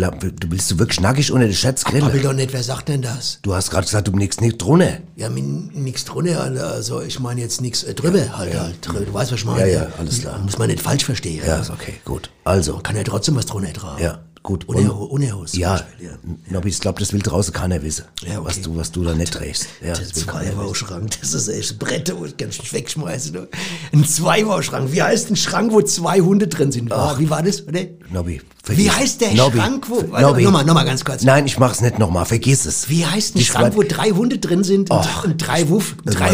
[0.49, 2.23] willst du wirklich nackig unter den Shirts Aber will grillen?
[2.23, 3.37] doch nicht, wer sagt denn das?
[3.43, 4.97] Du hast gerade gesagt, du nichts nicht drunter.
[5.15, 8.75] Ja, nix drunter, also ich meine jetzt nichts äh, drüber halt, halt.
[8.85, 9.59] drü- Du weißt, was ich meine?
[9.61, 10.39] Ja, ja, alles klar.
[10.39, 11.43] Muss man nicht falsch verstehen.
[11.45, 12.31] Ja, ist okay, gut.
[12.45, 14.01] Also, Kann ja trotzdem was drunter tragen.
[14.01, 14.67] ja, gut.
[14.69, 16.09] Unterho Unterhose zum Ja, Beispiel,
[16.51, 16.61] ja.
[16.65, 18.47] Ich glaube, das will draußen keiner wissen, Ja, okay.
[18.47, 19.67] was du, was du da nicht trägst.
[19.81, 20.29] Ja, Das das ist ein.
[20.29, 23.33] Zweibauschrank, das ist echt ein Brett, wo ich ganz nicht wegschmeißen.
[23.33, 23.47] Du.
[23.91, 24.91] Ein Zweibauschrank.
[24.91, 26.89] Wie heißt ein Schrank, wo zwei Hunde drin sind?
[26.89, 27.67] War, wie war das?
[27.67, 27.81] Oder?
[28.11, 30.03] Nobby, Wie vergiss- heißt der Nobby, Schrank, wo.
[30.11, 30.41] Warte.
[30.41, 31.23] Nochmal, nochmal ganz kurz.
[31.23, 32.87] Nein, ich mach's nicht nochmal, vergiss es.
[32.89, 36.33] Wie heißt ein Ich Schrank, wo drei Hunde drin sind Och, und drei irgendwann drei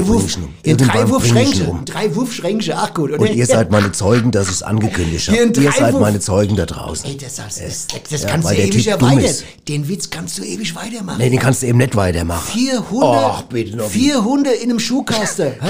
[0.63, 1.85] Irgendwann drei um.
[1.85, 3.21] drei Wuffschränke, ach gut, oder?
[3.21, 5.39] Und ihr seid meine Zeugen, dass ich es angekündigt habe.
[5.41, 7.09] ein Ihr seid meine Zeugen da draußen.
[7.09, 9.33] Ey, das, das, das, Ja, kannst du ewig erweitern.
[9.67, 11.17] Den Witz kannst du ewig weitermachen.
[11.19, 12.51] Nee, den kannst du eben nicht weitermachen.
[12.51, 15.53] Vier Hunde, Och, bitte, vier Hunde in einem Schuhkasten.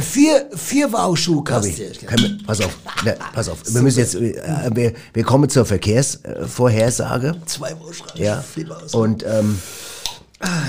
[0.00, 2.42] Vier, vier Wow-Schuhkasten.
[2.46, 3.58] Pass auf, ne, pass auf.
[3.66, 7.34] Wir müssen jetzt, äh, wir, wir kommen zur Verkehrsvorhersage.
[7.46, 8.16] Zwei Wow-Schrank.
[8.18, 8.44] Ja.
[8.92, 9.58] Und ähm,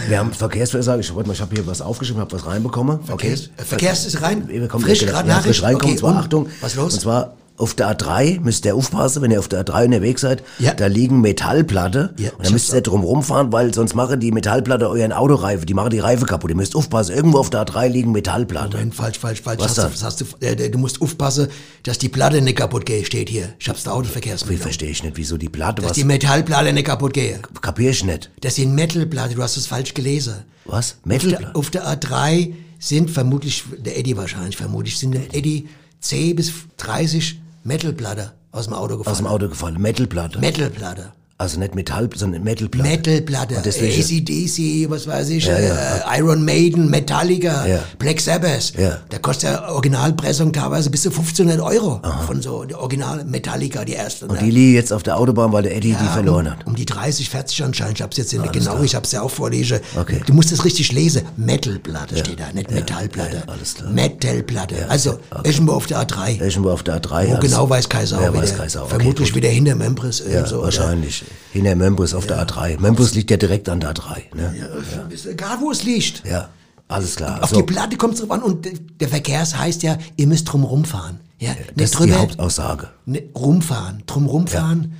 [0.07, 1.01] wir haben Verkehrsvorhersage.
[1.01, 2.99] Ich mal, ich habe hier was aufgeschrieben, habe was reinbekommen.
[3.09, 3.35] Okay.
[3.35, 4.47] Verkehrs- äh, Verkehrs ist rein?
[4.47, 5.45] Wir kommen Frisch, grad ja, Nachricht?
[5.57, 5.83] frisch reinkommen.
[5.85, 6.17] Okay, und zwar, und?
[6.17, 6.49] Achtung.
[6.61, 6.93] Was los?
[6.95, 10.43] Und zwar auf der A3 müsst ihr aufpassen, wenn ihr auf der A3 unterwegs seid.
[10.59, 10.73] Ja.
[10.73, 12.13] Da liegen Metallplatte.
[12.17, 15.65] Ja, da müsst ihr drum rumfahren, weil sonst machen die Metallplatte euren Autoreife.
[15.65, 16.49] Die machen die Reife kaputt.
[16.49, 17.15] Ihr müsst aufpassen.
[17.15, 18.77] Irgendwo auf der A3 liegen Metallplatte.
[18.77, 19.59] Moment, falsch, falsch, falsch.
[19.59, 21.47] Was hast du, hast du, äh, du musst aufpassen,
[21.83, 23.53] dass die Platte nicht kaputt geht, steht hier.
[23.59, 24.61] Ich hab's da Autoverkehrsmittel.
[24.61, 25.97] verstehe ich nicht, wieso die Platte Dass was.
[25.97, 27.41] die Metallplatte nicht kaputt geht.
[27.61, 28.31] Kapier ich nicht.
[28.41, 30.35] Das sind Metalplatte, du hast es falsch gelesen.
[30.65, 30.91] Was?
[30.91, 31.55] Auf der, Metalplatte?
[31.55, 35.67] auf der A3 sind vermutlich, der Eddie wahrscheinlich vermutlich, sind der Eddie
[35.99, 39.11] 10 bis 30 Metalplatte aus dem Auto gefallen.
[39.11, 39.79] Aus dem Auto gefallen.
[39.79, 40.39] Metalplatte.
[40.39, 41.11] Metalplatte.
[41.39, 42.89] Also nicht Metall, sondern Metalplatte.
[42.89, 46.17] Metalplatte, ACDC, was weiß ich, Ja, äh, ja.
[46.17, 47.79] Iron Maiden, Metallica, Ja.
[47.97, 48.73] Black Sabbath.
[48.77, 48.97] Ja.
[49.07, 53.93] Da kostet ja Originalpressung teilweise bis zu 1500 Euro von so der Original Metallica, die
[53.93, 54.25] erste.
[54.27, 56.67] Und die liegen jetzt auf der Autobahn, weil der Eddie die verloren um, hat.
[56.67, 57.97] Um die 30, 40 anscheinend.
[57.99, 59.79] Ich hab's jetzt nicht genau, ich hab's ja auch vorlesen.
[59.97, 60.19] Okay.
[60.25, 61.21] Du musst es richtig lesen.
[61.37, 63.43] Metalplatte steht da, nicht Metallplatte.
[63.47, 63.89] alles klar.
[63.91, 64.89] Metalplatte.
[64.89, 66.41] also, irgendwo auf der A3.
[66.41, 67.09] Irgendwo auf der A3.
[67.29, 68.57] Wo alles- genau weiß Kaiser Ja, weiß.
[68.57, 68.89] Kaiser auch.
[68.89, 70.21] Vermutlich okay, wieder hinter Membris.
[70.29, 71.23] Ja, so, wahrscheinlich.
[71.51, 72.79] Hinter Membus auf der A3.
[72.79, 74.35] Membus liegt ja direkt an der A3.
[74.35, 74.55] Ne?
[74.59, 76.23] Ja, ist egal, wo es liegt.
[76.25, 76.49] Ja,
[76.87, 77.43] alles klar.
[77.43, 78.67] Auf So, die Platte kommt es drauf an und
[78.99, 81.19] der Verkehrs heißt ja, ihr müsst drum rumfahren.
[81.39, 82.89] Ja, das nicht ist die drüber, Hauptaussage.
[83.05, 84.93] ne, rumfahren, drum rumfahren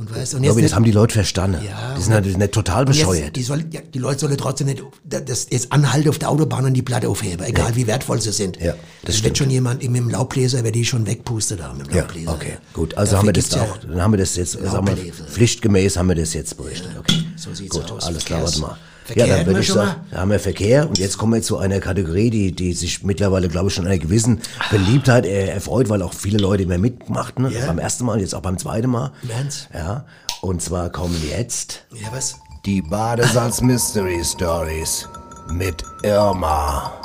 [0.00, 1.58] Und weißt, und Ja, aber das haben die Leute verstanden.
[1.62, 3.36] Ja, die sind halt nicht total und jetzt, bescheuert.
[3.36, 6.72] die, soll, ja, die Leute sollen trotzdem nicht das jetzt anhalten auf der Autobahn und
[6.72, 8.58] die Platte aufheben, egal wie wertvoll sie sind.
[8.58, 8.72] Ja,
[9.04, 12.00] das wird schon jemand mit dem Laubbläser, wer die schon wegpustet haben mit dem Ja,
[12.00, 12.32] Laubbläser.
[12.32, 12.96] okay, gut.
[12.96, 16.08] Also Dafür haben wir das auch, dann haben wir das jetzt, sagen wir, pflichtgemäß haben
[16.08, 16.92] wir das jetzt berichtet.
[16.98, 18.04] Okay, so sieht's gut, aus.
[18.04, 18.78] alles klar, warte mal.
[19.16, 21.58] Verkehr ja, dann würde ich sagen, da haben wir Verkehr und jetzt kommen wir zu
[21.58, 26.02] einer Kategorie, die, die sich mittlerweile, glaube ich, schon einer gewissen Beliebtheit äh, erfreut, weil
[26.02, 27.44] auch viele Leute immer mitmachten.
[27.44, 27.52] Ne?
[27.52, 27.66] Ja.
[27.66, 29.12] Beim ersten Mal und jetzt auch beim zweiten Mal.
[29.28, 29.68] Ernst?
[29.74, 30.04] Ja,
[30.42, 32.36] und zwar kommen jetzt Ja, was?
[32.66, 35.08] die Badesalz Mystery Stories
[35.50, 36.99] mit Irma.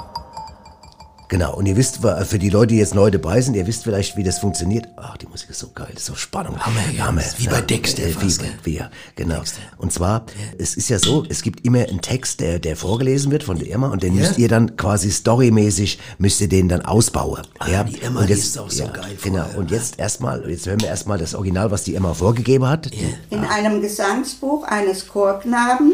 [1.27, 4.15] Genau, und ihr wisst, für die Leute, die jetzt neu dabei sind, ihr wisst vielleicht,
[4.17, 4.88] wie das funktioniert.
[4.97, 6.59] Ach, die Musik ist so geil, ist so Spannung.
[6.59, 9.41] Hammer, ja, ist wie bei Dexter äh, fast, Wie, wie, ja, genau.
[9.77, 10.25] Und zwar,
[10.59, 13.67] es ist ja so, es gibt immer einen Text, der, der vorgelesen wird von der
[13.67, 14.21] Irma und den Ja?
[14.21, 17.41] müsst ihr dann quasi storymäßig, müsst ihr den dann ausbauen.
[17.67, 17.81] ja?
[17.81, 19.57] Ah, die Irma, und jetzt, ist auch so ja, geil Genau, vorher.
[19.57, 22.89] und jetzt erstmal, jetzt hören wir erstmal das Original, was die Irma vorgegeben hat.
[23.29, 25.93] In einem Gesangsbuch eines Chorknaben,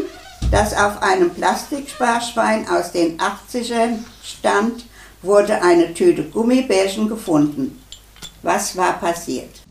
[0.51, 4.85] das auf einem Plastiksparschwein aus den 80ern stand,
[5.21, 7.81] wurde eine Tüte Gummibärchen gefunden.
[8.43, 9.62] Was war passiert?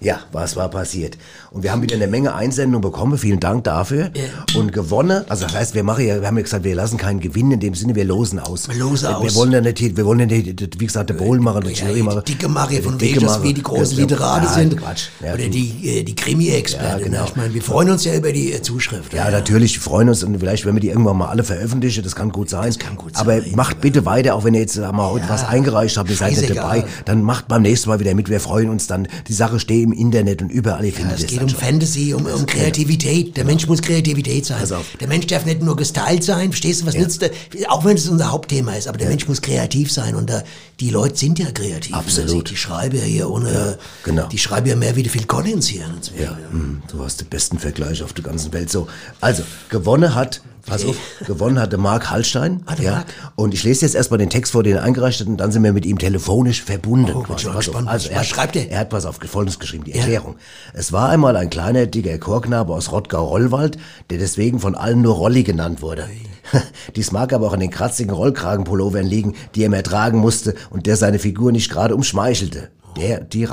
[0.00, 1.16] Ja, was war passiert?
[1.54, 3.16] Und wir haben wieder eine Menge Einsendungen bekommen.
[3.16, 4.10] Vielen Dank dafür.
[4.56, 7.20] Und gewonnen, also das heißt, wir machen ja, wir haben ja gesagt, wir lassen keinen
[7.20, 8.68] Gewinn in dem Sinne, wir losen aus.
[8.68, 9.34] Wir losen Wir aus.
[9.36, 12.02] wollen ja nicht, wir wollen ja nicht, wie gesagt, der Bowl machen, der Ja, Jury
[12.02, 12.22] machen.
[12.26, 14.76] die dicke Marie von dicke dass wir die großen Ja, Literaten ja, sind.
[14.76, 15.04] Quatsch.
[15.24, 16.98] Ja, Oder die, äh, die Krimi-Experten.
[16.98, 17.20] Ja, genau.
[17.22, 17.26] ne?
[17.28, 19.14] Ich meine, wir freuen uns ja über die äh, Zuschrift.
[19.14, 22.16] Ja, natürlich, wir freuen uns und vielleicht, wenn wir die irgendwann mal alle veröffentlichen, das
[22.16, 22.66] kann gut sein.
[22.66, 25.46] Das kann gut aber sein, macht bitte weiter, auch wenn ihr jetzt wir, heute was
[25.46, 28.28] eingereicht habt, ihr seid nicht dabei, dann macht beim nächsten Mal wieder mit.
[28.28, 29.06] Wir freuen uns dann.
[29.28, 31.58] Die Sache steht im Internet und überall, ihr Ja, findet es um.
[31.58, 33.36] Fantasy, um, um Kreativität.
[33.36, 34.66] Der Mensch muss Kreativität sein.
[35.00, 37.30] Der Mensch darf nicht nur gestylt sein, verstehst du, was nützt der?
[37.68, 40.42] Auch wenn es unser Hauptthema ist, aber der Mensch muss kreativ sein und äh,
[40.80, 41.94] die Leute sind ja kreativ.
[41.94, 42.50] Absolut.
[42.50, 44.26] Die schreiben ja hier ohne, genau.
[44.28, 45.84] die schreiben ja mehr wie der Phil Collins hier.
[46.18, 48.70] Ja, hm, du hast den besten Vergleich auf der ganzen Welt.
[48.70, 48.88] So,
[49.20, 50.96] also gewonnen hat, pass auf,
[51.26, 52.62] gewonnen hatte Mark Hallstein.
[52.66, 53.06] Ah, ja, Mark.
[53.36, 55.62] und ich lese jetzt erstmal den Text vor, den er eingereicht hat, und dann sind
[55.62, 57.12] wir mit ihm telefonisch verbunden.
[57.14, 57.56] Oh, Pass auf.
[57.56, 57.88] gespannt.
[57.88, 58.70] Also, Was er, schreibt er?
[58.70, 60.36] Er hat was auf Folgendes geschrieben, die Erklärung.
[60.72, 63.78] Es war einmal ein kleiner, dicker Chorknabe aus Rottgau-Rollwald,
[64.10, 66.08] der deswegen von allen nur Rolli genannt wurde.
[66.96, 70.86] Dies mag aber auch an den kratzigen Rollkragenpullovern liegen, die er mehr tragen musste und
[70.86, 72.68] der seine Figur nicht gerade umschmeichelte.
[72.96, 73.44] Der, die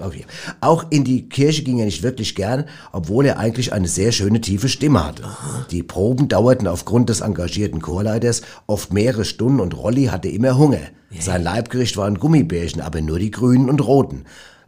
[0.00, 0.24] okay.
[0.60, 4.40] Auch in die Kirche ging er nicht wirklich gern, obwohl er eigentlich eine sehr schöne
[4.40, 5.24] tiefe Stimme hatte.
[5.70, 10.80] Die Proben dauerten aufgrund des engagierten Chorleiters oft mehrere Stunden und Rolli hatte immer Hunger.
[11.18, 14.24] Sein Leibgericht waren Gummibärchen, aber nur die grünen und roten.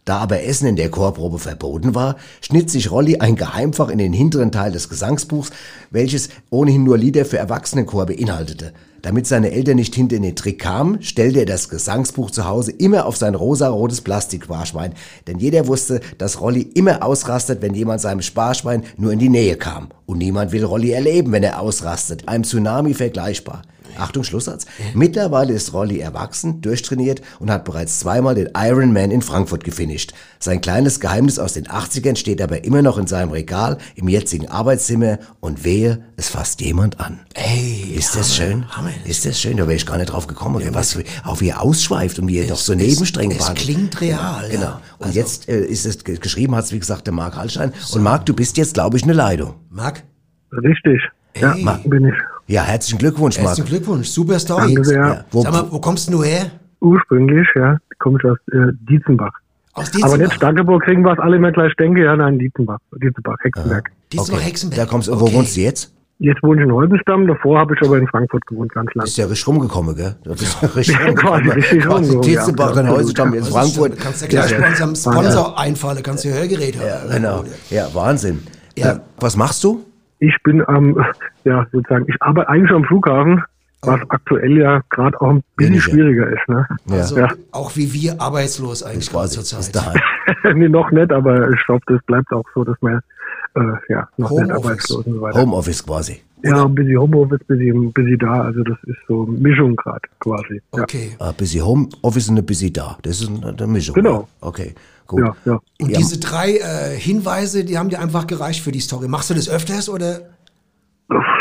[0.09, 4.14] Da aber Essen in der Chorprobe verboten war, schnitt sich Rolli ein Geheimfach in den
[4.14, 5.51] hinteren Teil des Gesangsbuchs,
[5.90, 8.73] welches ohnehin nur Lieder für Erwachsenenchor beinhaltete.
[9.03, 12.73] Damit seine Eltern nicht hinter in den Trick kamen, stellte er das Gesangsbuch zu Hause
[12.73, 14.94] immer auf sein rosarotes Plastiksparschwein.
[15.27, 19.57] Denn jeder wusste, dass Rolli immer ausrastet, wenn jemand seinem Sparschwein nur in die Nähe
[19.57, 19.88] kam.
[20.07, 22.27] Und niemand will Rolli erleben, wenn er ausrastet.
[22.27, 23.61] Einem Tsunami vergleichbar.
[23.96, 24.66] Achtung, Schlusssatz.
[24.94, 30.12] Mittlerweile ist Rolli erwachsen, durchtrainiert und hat bereits zweimal den Ironman in Frankfurt gefinisht.
[30.38, 34.48] Sein kleines Geheimnis aus den 80ern steht aber immer noch in seinem Regal im jetzigen
[34.48, 37.20] Arbeitszimmer und wehe, es fasst jemand an.
[37.35, 38.68] Ey, Ist das Hammer, schön?
[38.77, 38.90] Hammer.
[39.05, 39.57] Ist das schön?
[39.57, 40.62] Da wäre ich gar nicht drauf gekommen.
[40.74, 43.64] was, für- auch wie er ausschweift und wie er doch so Nebenstränge es behandelt.
[43.66, 44.48] klingt real, ja.
[44.48, 44.72] Genau.
[44.98, 47.72] Und Also- jetzt äh, ist es ge- geschrieben, hat es wie gesagt der Marc Hallstein.
[47.92, 49.55] Und Marc, du bist jetzt, glaube ich, eine Leitung.
[49.70, 50.03] Marc,
[50.53, 51.01] Richtig.
[51.40, 51.88] Ja, Hey.
[51.88, 52.14] bin ich.
[52.46, 53.48] Ja, herzlichen Glückwunsch, Marc.
[53.48, 54.74] herzlichen Glückwunsch, super Story.
[54.74, 54.98] Danke sehr.
[54.98, 56.46] Ja, wo, Sag mal, wo kommst du her?
[56.81, 59.33] Ursprünglich, ja, komme ich aus äh, Dietzenbach.
[59.74, 60.18] Aus Aber Dietzenbach.
[60.18, 63.90] nicht Starkeburg kriegen wir es alle immer gleich denken, ja, nein, Dietzenbach, Dietzenbach, Hexenberg.
[64.12, 64.48] Dietzenbach, okay.
[64.48, 64.81] Hexenberg.
[64.81, 65.35] Da kommst du, wo Okay.
[65.35, 65.94] wohnst du jetzt?
[66.20, 69.05] Jetzt wohne ich in Holzenstamm, davor habe ich aber in Frankfurt gewohnt, ganz lang.
[69.05, 70.16] Bist ja richtig rumgekommen, gell?
[70.24, 71.42] Du bist ja richtig Ja, rumgekommen.
[71.44, 72.74] quasi richtig Quasi rumgekommen, Tietzenbach, ja.
[72.83, 73.92] dann Häuserstamm, jetzt Das ist Frankfurt.
[73.92, 76.87] schon- Kannst du gleich bei unserem Sponsor einfallen, kannst du Hörgerät haben.
[77.11, 77.44] Ja, genau.
[77.70, 78.40] Ja, Wahnsinn.
[78.77, 78.92] Ja.
[78.94, 79.85] Äh, was machst du?
[80.21, 81.05] Ich bin am,
[81.45, 83.43] ja, sozusagen, ich arbeite eigentlich am Flughafen,
[83.83, 85.91] was aktuell ja gerade auch ein bisschen Weniger.
[85.91, 86.67] schwieriger ist, ne?
[86.91, 87.29] Also Ja.
[87.53, 89.45] auch wie wir arbeitslos eigentlich gerade Quasi.
[89.45, 89.95] zur Ist Zeit.
[90.45, 90.59] daheim.
[90.59, 93.01] nee, noch nicht, aber ich glaube, das bleibt auch so, dass man,
[93.55, 94.65] äh, ja, noch nicht Homeoffice.
[94.65, 95.41] arbeitslos und so weiter.
[95.41, 96.21] Homeoffice quasi.
[96.43, 100.03] Ja, ein bisschen Homeoffice, ein bisschen, ein bisschen da, also das ist so Mischung gerade
[100.21, 100.61] quasi.
[100.75, 100.83] Ja.
[100.83, 101.11] Okay.
[101.21, 102.97] Ein bisschen Homeoffice und ein bisschen da.
[103.03, 103.95] Das ist eine, eine Mischung.
[103.95, 104.29] Genau.
[104.41, 104.75] Okay,
[105.09, 105.21] gut.
[105.21, 105.61] Ja, ja.
[105.81, 105.99] Und Ja.
[105.99, 109.09] diese drei äh, Hinweise, die haben dir einfach gereicht für die Story.
[109.09, 110.21] Machst du das öfters oder?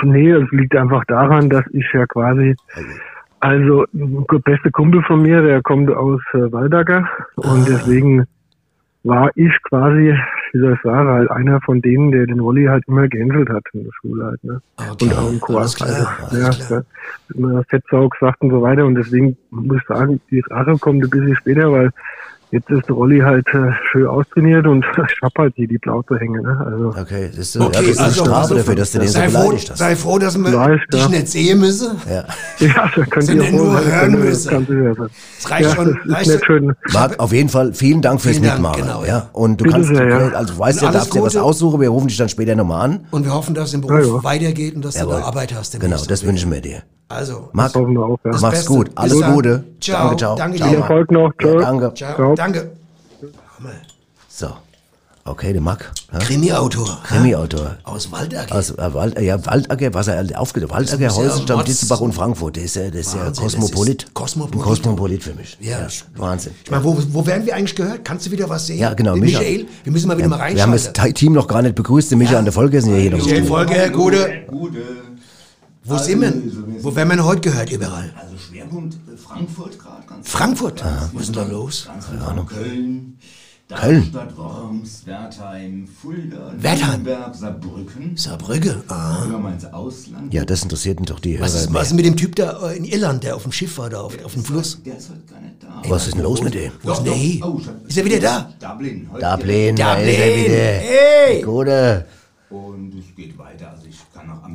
[0.03, 2.55] Nee, es liegt einfach daran, dass ich ja quasi,
[3.41, 8.25] also ein beste Kumpel von mir, der kommt aus äh, Waldacker und deswegen
[9.03, 10.13] war ich quasi,
[10.53, 13.63] wie soll ich sagen, halt einer von denen, der den Rolli halt immer gehänselt hat
[13.73, 14.61] in der Schule halt, ne?
[14.91, 15.59] Okay, und auch im Chor.
[15.59, 16.83] alles klar, also, alles ja, klar.
[17.29, 21.03] ja, immer Fettsau gesagt und so weiter und deswegen muss ich sagen, die Rache kommt
[21.03, 21.91] ein bisschen später, weil
[22.49, 26.43] Jetzt ist Rolli halt äh, schön austrainiert und ich hab halt hier die Blaute hängen.
[26.43, 26.65] Ne?
[26.65, 29.07] Also, Okay, das ist, ja, das ist eine also, Strafe also, dafür, dass du den
[29.07, 29.77] so sei froh, beleidigt hast.
[29.79, 31.09] sei froh, dass wir Vielleicht, dich ja.
[31.09, 31.91] nicht sehen müssen.
[32.09, 32.23] Ja.
[32.65, 34.67] ja, da könnt ihr ja wohl nur hören äh, müssen.
[35.37, 35.85] Das reicht ja, schon.
[35.87, 36.73] das ist Weißt nicht du, schön.
[36.93, 38.81] Marc, auf jeden Fall vielen Dank fürs Vielen Dank, Mitmachen.
[38.81, 39.29] genau, ja.
[39.33, 40.17] Und du Bitte kannst, sehr, ja.
[40.29, 42.85] also du weißt Und ja, darfst dir was aussuchen, wir rufen dich dann später nochmal
[42.85, 43.07] an.
[43.11, 44.23] Und wir hoffen, dass es im Beruf Ja, ja.
[44.23, 45.77] weitergeht und dass du da Arbeit hast.
[45.79, 46.81] Genau, das wünschen wir dir.
[47.09, 47.87] Also, Marc, auch,
[48.25, 48.31] ja.
[48.31, 48.67] das mach's Beste.
[48.69, 48.91] gut.
[48.95, 49.21] Alles.
[49.21, 49.63] Gute.
[49.79, 50.01] Ciao.
[50.07, 50.35] Danke, ciao.
[50.35, 51.31] Danke Ciao, Erfolg noch.
[51.41, 51.59] Ja, Tschö.
[51.61, 51.93] danke.
[51.93, 52.15] Ciao.
[52.15, 52.35] Ciao.
[52.35, 52.71] Danke.
[54.29, 54.47] So.
[55.23, 55.91] Okay, der Marc.
[56.13, 56.19] Ja?
[56.19, 56.99] Krimi-Autor.
[57.03, 57.75] Krimi-Autor.
[57.83, 58.49] Aus Waldack.
[58.51, 62.55] Aus äh, Wald, ja, Waldacker, was er aufgedacht Waldacker, Das ja Mords- Ditzelbach und Frankfurt.
[62.55, 64.03] Der ist ja, der ist ja Kosmopolit.
[64.03, 64.55] das ist Kosmopolit.
[64.61, 65.57] Ein Kosmopolit für mich.
[65.59, 65.85] Ja.
[66.15, 66.53] Wahnsinn.
[66.63, 68.05] Ich meine, wo, wo werden wir eigentlich gehört?
[68.05, 68.79] Kannst du wieder was sehen?
[68.79, 69.39] Ja, genau, Den Micha.
[69.39, 70.93] Michael, wir müssen mal wieder mal Wir haben reinschauen.
[70.93, 72.09] das Te- Team noch gar nicht begrüßt.
[72.09, 73.17] Der Micha und der Volker sind ja hier noch.
[73.17, 73.43] Michael.
[73.43, 74.29] Folge, gute.
[74.49, 74.77] Gute.
[75.87, 76.83] Wo sind wir?
[76.83, 78.13] Wo werden wir denn heute gehört überall?
[78.19, 80.83] Also Schwerpunkt äh, Frankfurt gerade ganz Frankfurt.
[81.13, 81.85] Was ist denn da los?
[81.87, 83.17] Ganz Köln, Köln?
[83.69, 87.03] Darmstadt, Worms, Wertheim, Fulda, Wertheim.
[87.03, 88.15] Nürnberg, Saarbrücken.
[88.15, 88.81] Saarbrücke.
[88.87, 89.25] Ah.
[89.53, 90.33] Ins Ausland.
[90.33, 91.81] Ja, das interessiert doch die Was Hörer ist, mehr.
[91.81, 93.99] was ist mit dem Typ da äh, in Irland, der auf dem Schiff war, da
[94.01, 94.81] auf, auf dem Fluss?
[94.85, 95.81] Der ist heute gar nicht da.
[95.89, 96.71] Was ist denn los mit dem?
[96.81, 97.45] Wo ist denn der?
[97.47, 98.53] Oh, Ist er wieder da?
[98.71, 99.09] Dublin.
[99.11, 100.45] Heute Dublin, da ist er Dublin.
[100.45, 100.57] wieder.
[100.57, 101.41] Hey!
[101.41, 102.05] Gute.
[102.49, 103.31] Und es geht.
[103.36, 103.36] Also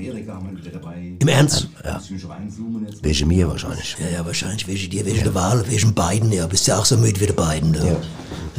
[0.00, 1.12] ich Amerika mal wieder dabei.
[1.18, 1.68] Im Ernst?
[1.85, 2.00] Ja.
[2.02, 3.02] Ich.
[3.02, 3.96] Welche mir wahrscheinlich.
[4.00, 6.46] Ja, ja, wahrscheinlich welche dir, welche der Wahl, welchen beiden, ja.
[6.46, 7.81] Bist ja auch so müde wie der beiden, da.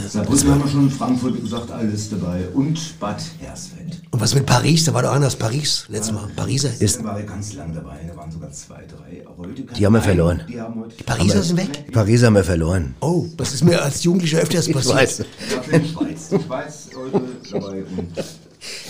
[0.09, 2.47] Saarbrücken haben wir schon, Frankfurt, wie gesagt, alles dabei.
[2.53, 4.01] Und Bad Hersfeld.
[4.09, 4.85] Und was mit Paris?
[4.85, 6.27] Da war doch einer aus Paris, letztes Mal.
[6.35, 6.69] Pariser.
[6.79, 9.23] Da war ich ganz lang dabei, da waren sogar zwei, drei.
[9.27, 10.41] Aber heute Die haben wir ich- verloren.
[10.49, 10.95] Die haben heute.
[10.95, 11.85] Die Pariser sind weg?
[11.87, 12.95] Die Pariser haben wir verloren.
[13.01, 14.95] Oh, das ist mir als Jugendlicher öfters passiert.
[14.95, 15.17] weiß.
[15.17, 16.29] Die Schweiz.
[16.29, 18.07] Die Schweiz heute dabei und,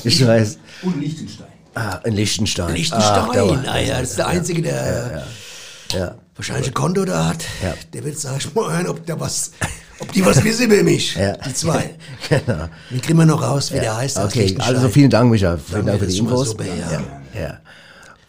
[0.05, 0.57] Ich weiß.
[0.83, 1.47] und Liechtenstein.
[1.75, 2.73] Ah, in Liechtenstein.
[2.73, 3.25] Liechtenstein.
[3.29, 5.23] Ach, war- ah, ja, das ist der Einzige, der
[5.91, 6.15] Ja.
[6.35, 7.43] wahrscheinlich ein Konto da hat.
[7.63, 7.73] Ja.
[7.93, 9.51] Der wird sagen, ich mal hören, ob, da was,
[9.99, 11.15] ob die was wissen über mich.
[11.15, 11.33] Ja.
[11.37, 11.95] Die zwei.
[12.29, 12.69] Genau.
[12.89, 14.17] Wie kriegen wir noch raus, wie der heißt?
[14.19, 15.57] Okay, also vielen Dank, Micha.
[15.57, 16.49] Vielen Danke, Dank für die Infos.
[16.49, 17.01] super, ja.
[17.39, 17.57] ja.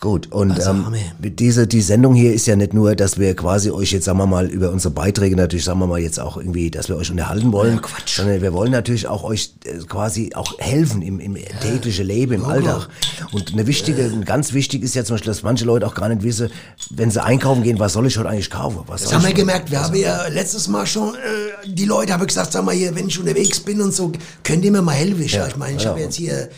[0.05, 0.11] Ja.
[0.11, 0.87] Gut, und Also, ähm,
[1.21, 4.27] diese, die Sendung hier ist ja nicht nur, dass wir quasi euch jetzt, sagen wir
[4.27, 7.53] mal, über unsere Beiträge natürlich, sagen wir mal, jetzt auch irgendwie, dass wir euch unterhalten
[7.53, 8.17] wollen, Ja, Quatsch.
[8.17, 12.41] sondern wir wollen natürlich auch euch äh, quasi auch helfen im, im täglichen Leben, im
[12.43, 12.53] Logo.
[12.53, 12.89] Alltag.
[13.33, 16.09] Und eine wichtige, ein ganz wichtig ist ja zum Beispiel, dass manche Leute auch gar
[16.09, 16.51] nicht wissen,
[16.91, 18.81] wenn sie einkaufen gehen, was soll ich heute eigentlich kaufen?
[18.87, 19.71] Was Das haben wir ich- gemerkt.
[19.71, 23.09] Wir haben ja letztes Mal schon, äh, die Leute haben gesagt, sag mal hier, wenn
[23.09, 24.13] ich unterwegs bin und so,
[24.43, 25.23] könnt ihr mir mal helfen?
[25.23, 25.91] Ich, Ja, ich meine, ich ja.
[25.91, 26.49] habe jetzt hier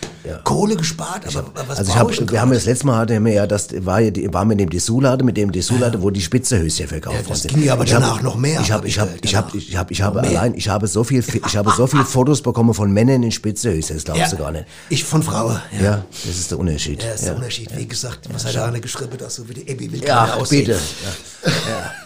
[0.43, 3.33] Kohle gespart, aber was Also ich hab, ich wir haben das letzte Mal hatten wir
[3.37, 6.89] ja, das war ja, die, wir in dem Dessous-Laden, mit dem Dessous-Laden, wo die Spitzehöschen
[6.89, 7.55] verkauft Ja, das sind.
[7.55, 9.57] ging ja aber Ich hab- danach noch mehr, Ich hab habe, ich habe, ich habe,
[9.57, 12.75] ich habe, ich habe allein, ich habe so viel, ich habe so viele Fotos bekommen
[12.75, 14.65] von Männern in Spitzehöschen, das glaubst ja, du gar nicht.
[14.89, 15.61] Ich von Frauen.
[15.79, 15.85] Ja.
[15.85, 17.03] Ja, das ist der Unterschied.
[17.03, 17.69] Ja, das ist der Unterschied.
[17.77, 20.79] Wie gesagt, was hat eine geschrieben, dass so wie die Ebi will Ja, bitte.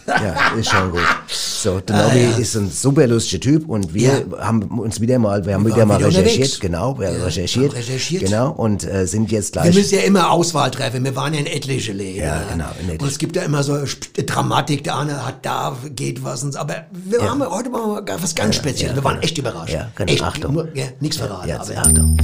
[0.06, 0.54] Ja.
[0.58, 1.00] Ist schon gut.
[1.28, 5.44] So, der Nobby Ah, ist ein super lustiger Typ und wir haben uns wieder mal,
[5.46, 8.24] wir haben Wir wieder mal recherchiert, genau, wir haben recherchiert, haben recherchiert.
[8.24, 9.74] genau, und äh, sind jetzt Wir gleich.
[9.74, 11.04] müssen ja immer Auswahl treffen.
[11.10, 12.22] Wir waren ja in etliche Läden.
[12.22, 12.68] Ja, genau.
[13.00, 13.76] Und es gibt ja immer so
[14.26, 14.84] Dramatik.
[14.84, 16.44] Der eine hat da, geht was.
[16.44, 16.60] Und, so.
[16.60, 17.30] aber wir Ja.
[17.30, 18.90] haben heute mal was ganz Spezielles.
[18.90, 19.24] ja, wir waren genau.
[19.24, 19.72] echt überrascht.
[19.74, 20.12] Ja, genau.
[20.12, 20.68] Echt, Achtung.
[21.00, 21.48] Nichts verraten.
[21.48, 22.16] Ja, aber, Achtung.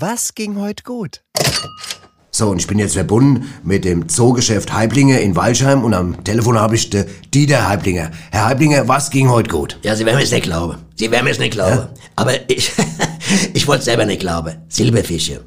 [0.00, 1.22] Was ging heute gut?
[2.36, 6.58] So, und ich bin jetzt verbunden mit dem Zoogeschäft Heiblinger in Walsheim und am Telefon
[6.58, 8.10] habe ich den Dieter Heiblinger.
[8.32, 9.78] Herr Heiblinger, was ging heute gut?
[9.84, 10.78] Ja, Sie werden mir es nicht glauben.
[10.96, 11.86] Sie werden mir es nicht glauben.
[12.16, 12.72] Aber ich,
[13.54, 14.56] ich wollte selber nicht glauben.
[14.68, 15.44] Silberfische.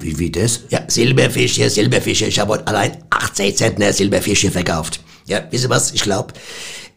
[0.00, 0.62] Wie, wie das?
[0.70, 2.26] Ja, Silberfische, Silberfische.
[2.26, 4.98] Ich habe heute allein 18 Zentner Silberfische verkauft.
[5.26, 5.92] Ja, wisst ihr was?
[5.92, 6.34] Ich glaube,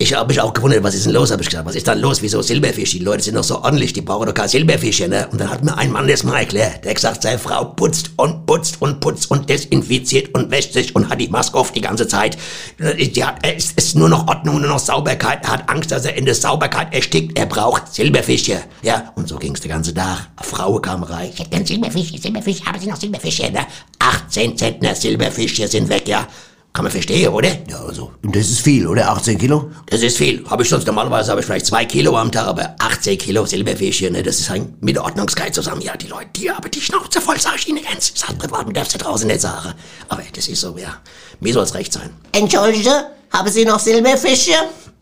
[0.01, 1.67] ich habe mich auch gewundert, was ist denn los, habe ich gesagt.
[1.67, 2.23] Was ist dann los?
[2.23, 2.97] Wieso Silberfische?
[2.97, 5.27] Die Leute sind doch so ordentlich, die brauchen doch keine Silberfische, ne?
[5.31, 6.83] Und dann hat mir ein Mann das mal erklärt.
[6.83, 11.07] Der gesagt, seine Frau putzt und putzt und putzt und desinfiziert und wäscht sich und
[11.09, 12.35] hat die Maske auf die ganze Zeit.
[12.79, 15.43] Die hat, es ist nur noch Ordnung, nur noch Sauberkeit.
[15.43, 17.37] Er hat Angst, dass er in der Sauberkeit erstickt.
[17.37, 18.59] Er braucht Silberfische.
[18.81, 20.29] Ja, und so ging's den ganzen Tag.
[20.35, 21.29] Eine Frau kam rein.
[21.31, 23.67] Ich hätte gern Silberfische, Silberfische, haben Sie noch Silberfische, ne?
[23.99, 26.27] 18 Zentner Silberfische sind weg, ja.
[26.73, 27.49] Kann man verstehen, oder?
[27.69, 29.09] Ja, also, und das ist viel, oder?
[29.09, 29.71] 18 Kilo?
[29.87, 30.41] Das ist viel.
[30.49, 34.09] Habe ich sonst normalerweise habe ich vielleicht zwei Kilo am Tag, aber 18 Kilo Silberfische,
[34.09, 35.81] ne, das ist halt mit der Ordnungskeit zusammen.
[35.81, 38.13] Ja, die Leute, die haben die Schnauze voll, sag ich Ihnen ganz.
[38.13, 39.73] Das privat darfst du draußen nicht sagen.
[40.07, 40.95] Aber das ist so, ja.
[41.41, 42.09] Mir soll's recht sein.
[42.31, 44.53] Entschuldige, haben Sie noch Silberfische?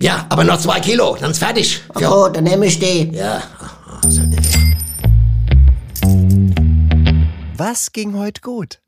[0.02, 1.82] Ja, aber noch zwei Kilo, dann ist fertig.
[2.00, 2.12] Ja.
[2.12, 3.12] Oh, dann nehme ich die.
[3.14, 3.44] Ja.
[7.58, 8.80] Was ging heute gut?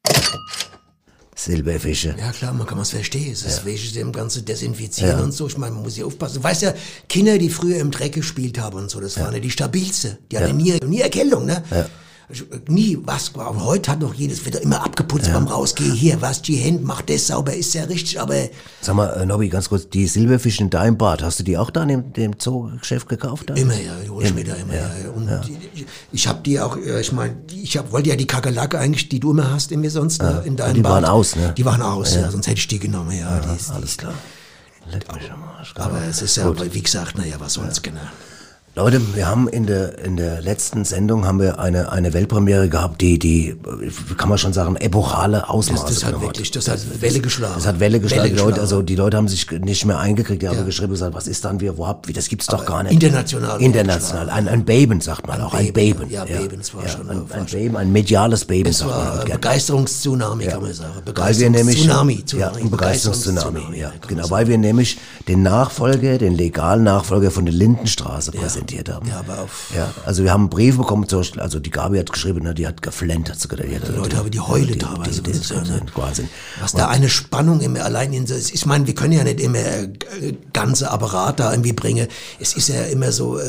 [1.44, 2.16] Silberfische.
[2.20, 3.32] Ja klar, man kann es verstehen.
[3.32, 5.48] Es ist wichtig, dem Ganze desinfizieren und so.
[5.48, 6.36] Ich meine, man muss ja aufpassen.
[6.36, 6.74] Du weißt ja,
[7.10, 10.20] Kinder, die früher im Dreck gespielt haben und so, das waren ja die stabilste.
[10.32, 11.64] Die hatten nie, nie Erkältung, ne?
[12.68, 13.52] Nie was war.
[13.52, 15.92] Und heute hat noch jedes wieder immer abgeputzt beim Rausgehen.
[15.94, 18.36] Hier, was die Hände, macht das sauber, ist ja richtig, aber
[18.82, 21.70] Sag mal, äh, Nobby, ganz kurz, die Silberfische in deinem Bad, hast du die auch
[21.70, 23.50] da in dem, dem Zoogeschäft gekauft?
[23.50, 23.54] Da?
[23.56, 24.74] Immer, ja, die hol ich mir da immer.
[24.74, 24.82] Ja.
[25.04, 25.10] Ja.
[25.16, 28.80] Und die, ich habe die auch, ja, ich meine, ich hab, wollte ja die Kakerlake
[28.80, 30.92] eigentlich, die du immer hast in mir sonst, ne, in deinem die Bad.
[30.94, 31.54] waren aus, ne?
[31.58, 33.40] Die waren aus, ja, sonst hätte ich die genommen, ja.
[33.40, 34.14] die, ist- Alles klar.
[34.92, 35.74] Leck mich am Arsch.
[35.78, 38.00] aber es ist ja, wie gesagt, naja, was soll's, genau.
[38.74, 43.01] Leute, wir haben in der, in der letzten Sendung haben wir eine, eine Weltpremiere gehabt,
[43.01, 43.57] die, die,
[44.17, 47.55] kann man schon sagen, epochale Ausmaße Das, das hat wirklich, das hat Welle geschlagen.
[47.55, 48.30] Das hat Welle geschlagen.
[48.30, 50.41] die Leute, also die Leute haben sich nicht mehr eingekriegt.
[50.41, 52.84] Die haben geschrieben, gesagt, was ist dann wir, wo habt, wie, das gibt's doch gar
[52.84, 52.93] nicht.
[52.93, 54.30] international International.
[54.30, 55.53] Ein, ein Beben, sagt man auch.
[55.53, 56.09] Ein Beben.
[56.09, 59.15] Ja, Beben, das war schon- Ein, ein Beben, ein mediales Beben, Es sagt man war
[59.17, 59.34] gerne.
[59.34, 60.91] Begeisterungstsunami, kann man sagen.
[61.13, 64.97] Weil wir nämlich, Tsunami, ja, ein Begeisterungstsunami, Begeisterungstsunami, ja, genau, weil wir nämlich
[65.28, 68.32] den Nachfolger, den legalen Nachfolger von der Lindenstraße
[68.62, 69.07] präsentiert haben.
[69.07, 71.97] Ja, aber auf, Ja, also wir haben einen Brief bekommen, zum Beispiel, also die Gabi
[71.97, 73.70] hat geschrieben, ne, die hat geflennt, hat sie gesagt.
[73.70, 75.82] Die, hat- Die Leute haben die Heule die, teilweise, Die, die, das ist ja, ne?
[75.95, 76.30] Wahnsinn.
[76.62, 79.57] was da eine Spannung immer allein in so, ich meine, wir können ja nicht immer
[79.59, 79.89] äh,
[80.53, 82.07] ganze Apparat da irgendwie bringen.
[82.39, 83.43] Es ist ja immer so äh,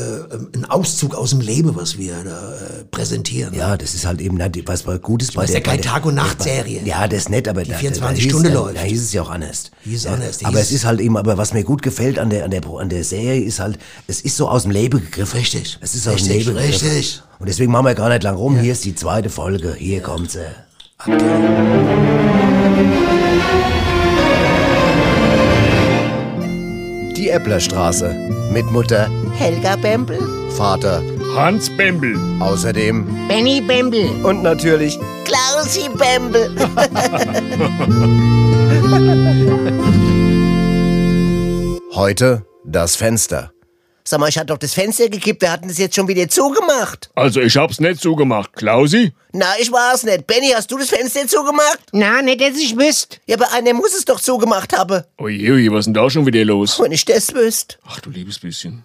[0.55, 3.53] ein Auszug aus dem Leben, was wir da äh, präsentieren.
[3.53, 5.81] Ja, das ist halt eben, die- was bei gut ist bei der, ja keine bei
[5.83, 6.81] der- Tag- und Nacht-Serie.
[6.85, 8.77] Ja, das ist nett, aber da, 24 da, da hieß Stunden ja, läuft.
[8.77, 9.71] Da hieß es ja auch anders.
[9.83, 12.29] Hieß ja, anders, die Aber es ist halt eben, aber was mir gut gefällt an
[12.29, 15.39] der, an der, an der Serie ist halt, es ist so aus dem Leben gegriffen.
[15.39, 15.77] Richtig.
[15.81, 17.21] Es ist aus dem Richtig.
[17.39, 18.57] Und deswegen machen wir gar nicht lang rum.
[18.57, 19.75] Hier ist die zweite Folge.
[19.77, 20.45] Hier kommt sie.
[27.15, 28.13] Die Epplerstraße.
[28.51, 30.19] Mit Mutter Helga Bembel?
[30.51, 31.01] Vater.
[31.35, 32.15] Hans Bembel.
[32.39, 33.05] Außerdem.
[33.27, 34.09] Benny Bembel.
[34.23, 34.99] Und natürlich.
[35.25, 36.55] Klausi Bembel.
[41.93, 43.51] Heute das Fenster.
[44.05, 47.09] Sag mal, ich hatte doch das Fenster gekippt, wir hatten das jetzt schon wieder zugemacht.
[47.15, 48.51] Also ich hab's nicht zugemacht.
[48.53, 49.13] Klausi?
[49.31, 50.27] Na, ich war's nicht.
[50.27, 51.79] Benny, hast du das Fenster zugemacht?
[51.93, 53.17] Na, nicht, dass ich wüsste.
[53.25, 55.03] Ja, aber einer muss es doch zugemacht haben.
[55.17, 56.79] Oje, was ist denn da schon wieder los?
[56.79, 57.77] Wenn ich das wüsste.
[57.87, 58.83] Ach du liebes bisschen.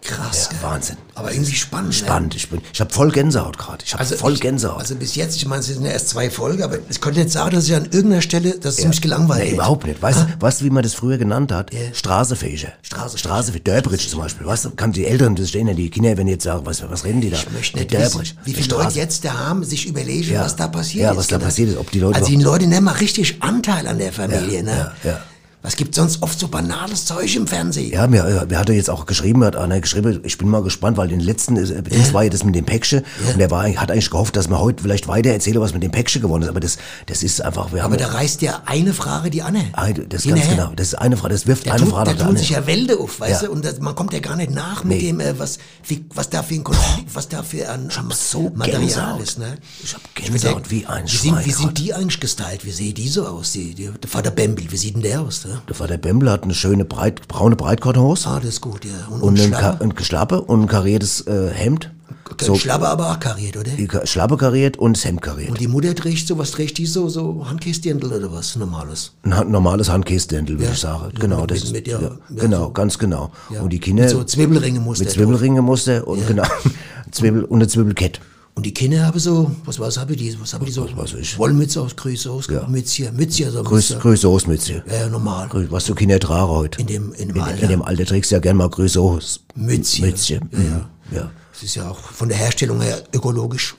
[0.00, 0.96] Krass, Ja, Wahnsinn.
[1.16, 1.88] aber irgendwie spannend.
[1.88, 1.92] ne?
[1.92, 2.34] Spannend.
[2.36, 3.84] Ich, bin, ich habe voll Gänsehaut gerade.
[3.84, 4.78] Ich habe voll ich, Gänsehaut.
[4.78, 7.32] Also bis jetzt, ich meine, es sind ja erst zwei Folgen, aber ich konnte nicht
[7.32, 10.00] sagen, dass ich an irgendeiner Stelle, dass es mich gelangweilt Nee, überhaupt nicht.
[10.00, 11.70] Weißt, du, weißt du, wie man das früher genannt hat?
[11.94, 12.72] Straßefächer.
[12.82, 13.18] Straßefächer.
[13.18, 13.64] Straßefächer.
[13.64, 14.46] Dörbridge zum Beispiel.
[14.46, 16.88] Weißt du, kann die Älteren das stehen, ja, die Kinder, wenn die jetzt sagen, was,
[16.88, 17.36] was reden die da?
[17.36, 18.20] Ich möchte nicht Dörbridge.
[18.20, 20.44] wissen, wie viele Leute jetzt da haben, sich überlegen, Ja.
[20.44, 21.16] was da passiert Ja, ist.
[21.18, 21.46] was da genau.
[21.46, 24.62] passiert ist, ob die Leute Also die Leute nehmen mal richtig Anteil an der Familie,
[24.62, 24.92] ne?
[25.02, 25.20] ja, ja.
[25.60, 27.90] Was gibt sonst oft so banales Zeug im Fernsehen?
[27.92, 30.62] Ja, mir, äh, mir hat er jetzt auch geschrieben, hat einer geschrieben, ich bin mal
[30.62, 33.04] gespannt, weil den letzten, äh, das war ja das mit dem Päckchen
[33.34, 35.90] und er war, hat eigentlich gehofft, dass man heute vielleicht weiter erzähle, was mit dem
[35.90, 39.30] Päckchen geworden ist, aber das, das ist einfach, wir Aber da reißt ja eine Frage
[39.30, 39.64] die andere.
[39.72, 42.04] eine, das ist ganz genau, das ist eine Frage, das wirft Da eine tun, Frage
[42.04, 42.36] da nach der tun anderen.
[42.46, 43.48] sich ja Wälder auf, weißt Ja.
[43.48, 45.06] du, und das, man kommt ja gar nicht nach mit Nee.
[45.08, 48.80] dem, äh, was, wie, was da für ein Konflikt, was da für ein so Material
[48.80, 49.20] Gänsehaut.
[49.22, 49.56] ist, ne?
[49.82, 51.54] Ich hab Gänsehaut wie ein wie sind, wie Schwein.
[51.66, 52.64] sind die eigentlich gestylt?
[52.64, 53.50] Wie sehen die so aus?
[53.52, 55.44] Die, die, der Vater Bembel, wie sieht denn der aus?
[55.44, 55.57] Ne?
[55.66, 58.90] Der Vater Bembel hat eine schöne breit, braune Breitkottenhose Ah, das ist gut, ja.
[59.10, 61.90] Und, und, und, ein, Schlappe, ein Geschlappe und ein kariertes äh, Hemd.
[62.40, 63.70] So, Schlappe aber auch kariert, oder?
[63.70, 65.50] die Schlappe kariert und das Hemd kariert.
[65.50, 69.12] Und die Mutter trägt so, was trägt die so, so Handkästchen oder was Normales?
[69.22, 70.70] Ein normales Handkästendel, würde Ja.
[70.72, 71.10] ich sagen.
[71.14, 72.70] Ja, genau, mit- das mit- ist, mit- ja, genau, so.
[72.72, 73.30] ganz genau.
[73.60, 76.44] Und die Kinder Mit so Zwiebelringemuster mit Zwiebelringemuster und genau
[77.10, 78.20] Zwiebel und eine Zwiebelkette.
[78.58, 80.84] Und die Kinder haben so, was, was haben die, was haben die so?
[80.96, 81.38] weiß ich.
[81.38, 82.66] Wollmütze aus Grüße aus, Ja.
[82.66, 84.00] Mützchen, Mützchen, so Grüß, Mütze.
[84.02, 84.82] Grüße aus Mütze.
[84.90, 85.46] Ja, ja, normal.
[85.46, 86.80] Grüß- Was du Kinder tragen heute.
[86.80, 87.62] In dem, in dem in, Alter.
[87.62, 89.42] in dem Alter trägst du ja gerne mal Grüße aus.
[89.54, 90.06] Mützchen.
[90.06, 90.50] Mützchen.
[90.50, 90.88] Ja, ja.
[91.12, 91.30] ja.
[91.52, 93.76] Das ist ja auch von der Herstellung her ökologisch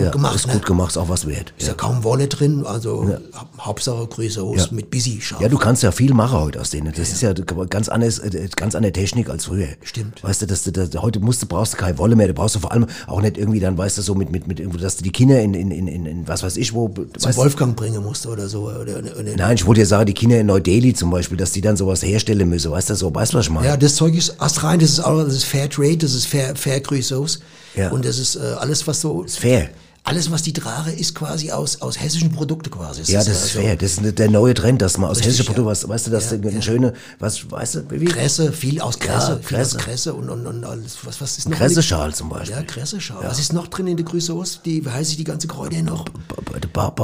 [0.00, 0.34] gut ja, gemacht.
[0.36, 0.52] Ist ne?
[0.54, 1.52] gut gemacht, ist auch was wert.
[1.58, 4.66] Ist ja kaum Wolle drin, also hau- Hauptsache Grüße aus Ja.
[4.70, 5.40] mit busy scharf.
[5.40, 6.92] Ja, du kannst ja viel machen heute aus denen.
[6.96, 9.68] Das ist ja ganz anders, äh, ganz andere Technik als früher.
[9.82, 10.22] Stimmt.
[10.22, 12.28] Weißt du, dass du, dass, heute musst du, brauchst du keine Wolle mehr.
[12.28, 14.60] Du brauchst du vor allem auch nicht irgendwie dann, weißt du, so mit, mit, mit
[14.82, 18.02] dass du die Kinder in, in, in, in, was weiß ich wo, Zum Wolfgang bringen
[18.02, 18.62] musste oder so.
[18.62, 21.52] Oder, oder, oder, Nein, ich wollte ja sagen, die Kinder in Neu-Delhi zum Beispiel, dass
[21.52, 22.70] die dann sowas herstellen müssen.
[22.70, 23.66] Weißt du, so, weißt du, was ich meine?
[23.66, 26.54] Ja, das Zeug ist astrein, das ist auch, das ist Fair Trade, das ist Fair,
[26.56, 27.40] Fair Grüßos.
[27.76, 27.90] Ja.
[27.90, 29.68] Und das ist äh, alles, was so, ist fair.
[30.02, 33.02] Alles, was die trage, ist quasi aus, aus hessischen Produkten quasi.
[33.12, 33.76] Ja, das ist also fair.
[33.76, 35.70] Das ist der neue Trend, dass man aus hessischen Produkten, ja.
[35.70, 36.62] was, weißt du, dass Ja, eine ja.
[36.62, 38.06] schöne, was, weißt du, wie?
[38.06, 39.76] Kresse, viel aus Kresse, Ja, viel Kresse.
[39.76, 40.96] aus Kresse und, und, und alles.
[41.04, 41.58] Was, was ist noch?
[41.58, 42.56] Kresseschal zum Beispiel.
[42.56, 43.22] Ja, Kresseschal.
[43.22, 44.62] Was ist noch drin in der Grüßos?
[44.64, 46.06] Die, wie heißt die ganze Kräuter noch?
[46.62, 46.94] Die, Bar,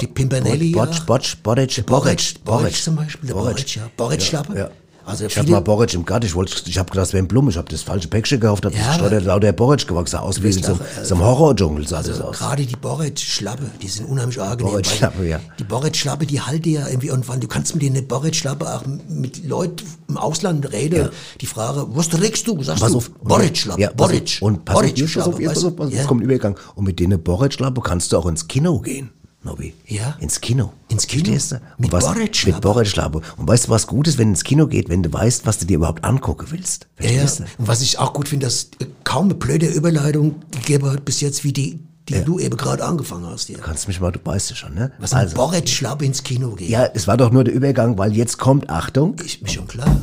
[0.00, 1.04] die Pimpernelli, Botsch, ja.
[1.04, 3.34] Botsch, Botsch, Borretsch, Borretsch zum Beispiel, der.
[3.34, 3.90] Borretsch, ja.
[3.96, 4.70] Borretsch-Schlappe.
[5.04, 5.10] Ja.
[5.10, 7.22] Also Ich hab viele- mal Boric im Garten, ich, wollte, ich hab gedacht, es wäre
[7.24, 10.42] ein Blumen, ich hab das falsche Päckchen gekauft, hab Ja, das lauter Boric gewachsen, aus
[10.42, 12.38] wie so, äh, so einem Horror-Dschungel, sah Also das aus.
[12.38, 14.70] gerade die Borret-Schlappe, die sind unheimlich angenehm.
[14.72, 15.40] Borret-Schlappe, weil ja.
[15.58, 19.84] Die Borret-Schlappe, die halte ja irgendwie irgendwann, du kannst mit der Borret-Schlappe auch mit Leuten
[20.08, 21.08] im Ausland reden,
[21.40, 22.62] die fragen, was trägst du?
[22.62, 23.10] Sagst Pass du, auf.
[23.22, 24.08] Borret-Schlappe, Ja, pass auf.
[24.12, 24.38] Borret.
[24.42, 25.94] Und pass auf, jetzt, pass Borret-Schlappe, auf, jetzt, pass auf, pass auf, du?
[25.96, 26.08] jetzt Ja.
[26.08, 26.56] kommt Übergang.
[26.74, 29.10] Und mit denen Boric-Schlappe kannst du auch ins Kino gehen,
[29.44, 29.74] Nobby.
[29.86, 30.16] Ja.
[30.20, 30.72] Ins Kino.
[30.88, 31.24] Ins Kino?
[31.24, 31.56] Verstehst du?
[31.56, 32.54] Und Mit was, Boric-Schlappe?
[32.56, 33.20] Mit Boric-Schlappe.
[33.36, 35.58] Und weißt du, was gut ist, wenn du ins Kino geht, wenn du weißt, was
[35.58, 36.86] du dir überhaupt angucken willst?
[37.00, 37.18] Ja, ja.
[37.20, 37.44] Verstehst du?
[37.58, 41.20] Und was ich auch gut finde, dass äh, kaum eine blöde Überleitung gegeben hat bis
[41.20, 43.48] jetzt, wie die, die du eben gerade angefangen hast.
[43.48, 43.56] Ja.
[43.56, 44.92] Du kannst mich mal, du weißt ja schon, ne?
[44.98, 45.34] Was also.
[45.36, 46.68] Borret-Schlappe ins Kino geht.
[46.68, 49.14] Ja, es war doch nur der Übergang, weil jetzt kommt, Achtung.
[49.16, 50.02] Ist mir schon klar.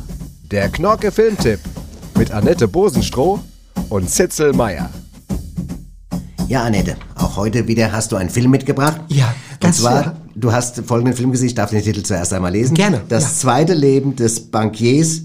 [0.50, 1.60] Der Knorke Filmtipp
[2.16, 3.40] mit Annette Bosenstroh
[3.88, 4.90] und Zitzel Meyer.
[6.50, 9.00] Ja, Annette, auch heute wieder hast du einen Film mitgebracht.
[9.06, 10.16] Ja, ganz Und zwar, fair.
[10.34, 12.74] du hast folgenden Film gesehen, ich darf den Titel zuerst einmal lesen.
[12.74, 13.28] Gerne, Das ja.
[13.30, 15.20] zweite Leben des Bankiers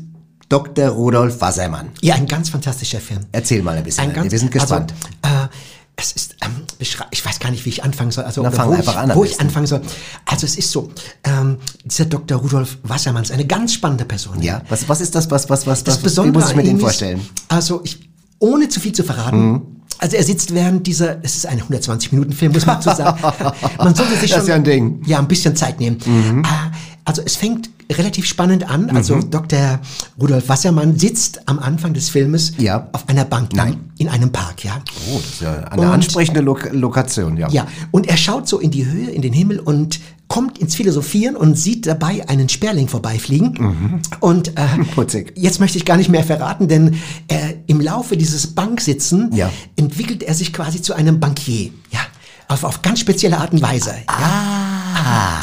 [0.50, 0.90] Dr.
[0.90, 1.88] Rudolf Wassermann.
[2.04, 3.22] Ja, ein ganz fantastischer Film.
[3.32, 4.94] Erzähl mal ein bisschen, Ein ganz, wir sind gespannt.
[5.24, 5.48] Also, äh,
[5.96, 8.26] es ist, ähm, ich weiß gar nicht, wie ich anfangen soll.
[8.26, 9.82] Also, Na, fang wo, einfach ich, an wo ich anfangen soll.
[10.28, 10.92] Also es ist so,
[11.24, 12.38] ähm, dieser Dr.
[12.38, 14.44] Rudolf Wassermann ist eine ganz spannende Person.
[14.44, 16.80] ja, was, was ist das, was, was, was, Das was, Besondere muss ich mir den
[16.80, 17.18] vorstellen?
[17.20, 21.46] Ist, also ich, ohne zu viel zu verraten, also er sitzt während dieser, es ist
[21.46, 23.22] ein 120-Minuten-Film, muss man so sagen.
[23.78, 25.02] man sollte sich schon ja ein Ding.
[25.06, 25.98] Ja, ein bisschen Zeit nehmen.
[26.44, 26.48] Äh,
[27.06, 28.90] Also es fängt relativ spannend an.
[28.90, 29.30] Also Mhm.
[29.32, 29.80] Dr.
[30.20, 32.88] Rudolf Wassermann sitzt am Anfang des Filmes Ja.
[32.94, 33.92] auf einer Bank Nein.
[33.98, 34.82] in einem Park, ja.
[35.12, 37.50] Oh, das ist ja eine Und- ansprechende Lo Lokation, ja.
[37.50, 41.36] Ja, und er schaut so in die Höhe, in den Himmel und kommt ins Philosophieren
[41.36, 44.02] und sieht dabei einen Sperling vorbeifliegen.
[44.20, 44.86] Und äh, Mhm.
[44.96, 45.34] Putzig.
[45.36, 46.96] jetzt möchte ich gar nicht mehr verraten, denn
[47.28, 49.52] äh, im Laufe dieses Banksitzen Ja.
[49.76, 51.70] entwickelt er sich quasi zu einem Bankier.
[51.92, 52.00] Ja,
[52.48, 53.92] auf, auf ganz spezielle Art und Weise.
[54.08, 54.65] Ja.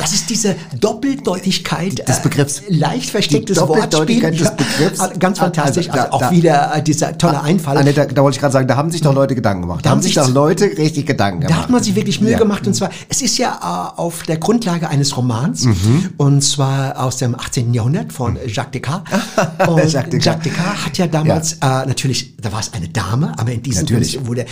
[0.00, 2.04] Das ist diese Doppeldeutigkeit Ah.
[2.04, 2.58] Des Begriffs.
[2.60, 3.82] Äh, leicht verstecktes Die Wortspiel.
[3.90, 5.00] Doppeldeutigkeit des Ja, Begriffs.
[5.00, 5.88] also Ganz fantastisch.
[5.88, 7.76] Also, da- Also, auch da- wieder äh, dieser tolle Einfall.
[7.76, 9.84] Annette, da wollte ich gerade sagen, da haben sich doch Leute Gedanken gemacht.
[9.86, 11.56] Da, haben sich doch Leute richtig Gedanken gemacht.
[11.58, 12.38] Da hat man sich wirklich Mühe Ja.
[12.38, 16.10] gemacht und zwar, es ist ja äh, auf der Grundlage eines Romans Mhm.
[16.16, 17.72] und zwar aus dem 18.
[17.74, 19.12] Jahrhundert von Jacques Descartes.
[19.68, 20.42] Und Jacques Jacques Descartes.
[20.44, 20.86] Descartes.
[20.86, 23.86] hat ja damals, äh, natürlich, da war es eine Dame, aber in diesem.
[23.86, 24.46] Fall wurde äh,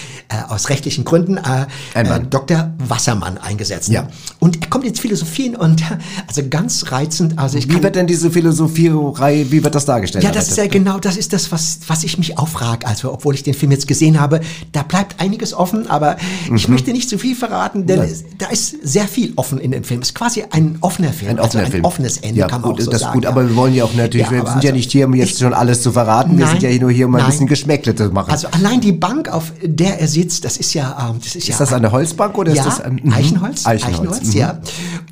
[0.49, 2.21] aus rechtlichen Gründen äh, äh.
[2.29, 2.71] Dr.
[2.79, 3.89] Wassermann eingesetzt.
[3.89, 4.07] Ja.
[4.39, 5.83] Und er kommt ins Philosophien und
[6.29, 10.25] also ganz reizend, also ich Wie wird denn diese Philosophierei, wie wird das dargestellt?
[10.25, 12.87] ja, das ist ja genau, das ist das, was, was ich mich auch frage.
[12.87, 14.41] Also, obwohl ich den Film jetzt gesehen habe,
[14.73, 16.17] da bleibt einiges offen, aber
[16.55, 16.75] ich Mhm.
[16.75, 20.01] möchte nicht zu viel verraten, denn es, da ist sehr viel offen in dem Film.
[20.03, 21.33] Es ist quasi ein offener Film.
[21.33, 21.85] Ein offener also ein Film.
[21.85, 23.15] offenes Ende ja, kann man gut, auch so das sagen.
[23.15, 25.15] gut, aber wir wollen ja auch natürlich, Ja, wir sind ja also- nicht hier, um
[25.15, 26.37] jetzt schon alles zu verraten.
[26.39, 27.31] Wir Nein, sind ja nur hier, um ein nein.
[27.31, 28.31] bisschen Geschmäckle zu machen.
[28.31, 31.55] Also allein die Bank, auf der er sitzt, das ist ja, ähm, das ist ja.
[31.55, 33.13] ist das eine Holzbank oder ja, ist das ein mhm.
[33.13, 33.67] Eichenholz?
[33.67, 34.39] Eichenholz, mhm.
[34.39, 34.59] ja.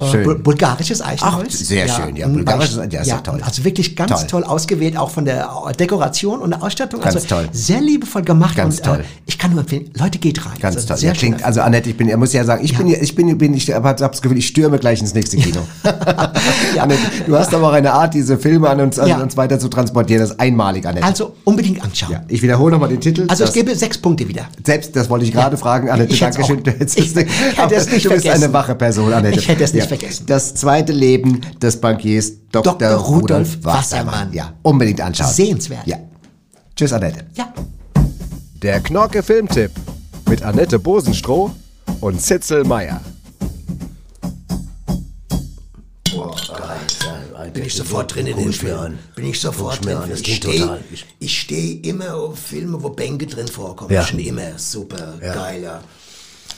[0.01, 0.24] Äh, Schön.
[0.24, 1.49] bu- bulgarisches Eichenholz.
[1.61, 3.41] Ach, sehr schön, ja, bulgarisches- ja, ist ja toll.
[3.45, 4.43] Also wirklich ganz Toll.
[4.43, 4.45] toll.
[4.45, 5.49] ausgewählt, auch von der
[5.79, 7.01] Dekoration und der Ausstattung.
[7.01, 7.49] Ganz also toll.
[7.53, 8.99] Sehr liebevoll gemacht Ganz und toll.
[9.01, 10.55] Äh, ich kann nur empfehlen, Leute geht rein.
[10.61, 10.97] Ganz Also toll.
[10.97, 13.37] Sehr Ja, klingt, also Annette, ich bin, er muss ja sagen, ich bin, ich bin,
[13.39, 15.61] bin, ich habe das Gefühl, ich stürme gleich ins nächste Kino.
[16.79, 19.18] Annette, du hast aber auch eine Art, diese Filme an uns, an Ja.
[19.18, 20.20] uns weiter zu transportieren.
[20.22, 21.07] Das ist einmalig, Annette.
[21.07, 22.12] Also unbedingt anschauen.
[22.12, 23.24] ja, ich wiederhole nochmal den Titel.
[23.29, 24.47] Also ich gebe sechs Punkte wieder.
[24.64, 26.59] Selbst, das wollte ich gerade fragen, Annette, Ich Dankeschön.
[26.59, 28.45] auch- Du hättest ich- es- ich hätte aber es nicht Du bist vergessen.
[28.45, 29.39] eine wache Person, Annette.
[29.39, 30.27] Ich hätte es nicht vergessen.
[30.27, 32.75] Das zweite Leben des Bankiers Dr.
[32.75, 32.91] Dr.
[32.97, 34.07] Rudolf Rudolf Wassermann.
[34.07, 34.33] Wassermann.
[34.33, 35.33] Ja, unbedingt anschauen.
[35.33, 35.87] Sehenswert.
[35.87, 35.99] Ja.
[36.75, 37.27] Tschüss, Annette.
[37.35, 37.53] Ja.
[38.62, 39.71] Der Knorke Filmtipp
[40.29, 41.51] mit Annette Bosenstroh
[42.01, 43.01] und Zitzel Meyer.
[47.53, 48.79] Bin ich sofort drin in den Film.
[48.79, 48.99] an.
[49.14, 49.97] Bin ich sofort drin.
[49.97, 50.81] an, das ich stehe
[51.29, 53.93] steh immer auf Filme, wo Bänke drin vorkommen.
[53.93, 54.05] Ja.
[54.05, 54.57] Schon immer.
[54.59, 55.14] Super.
[55.21, 55.83] Geil, ja.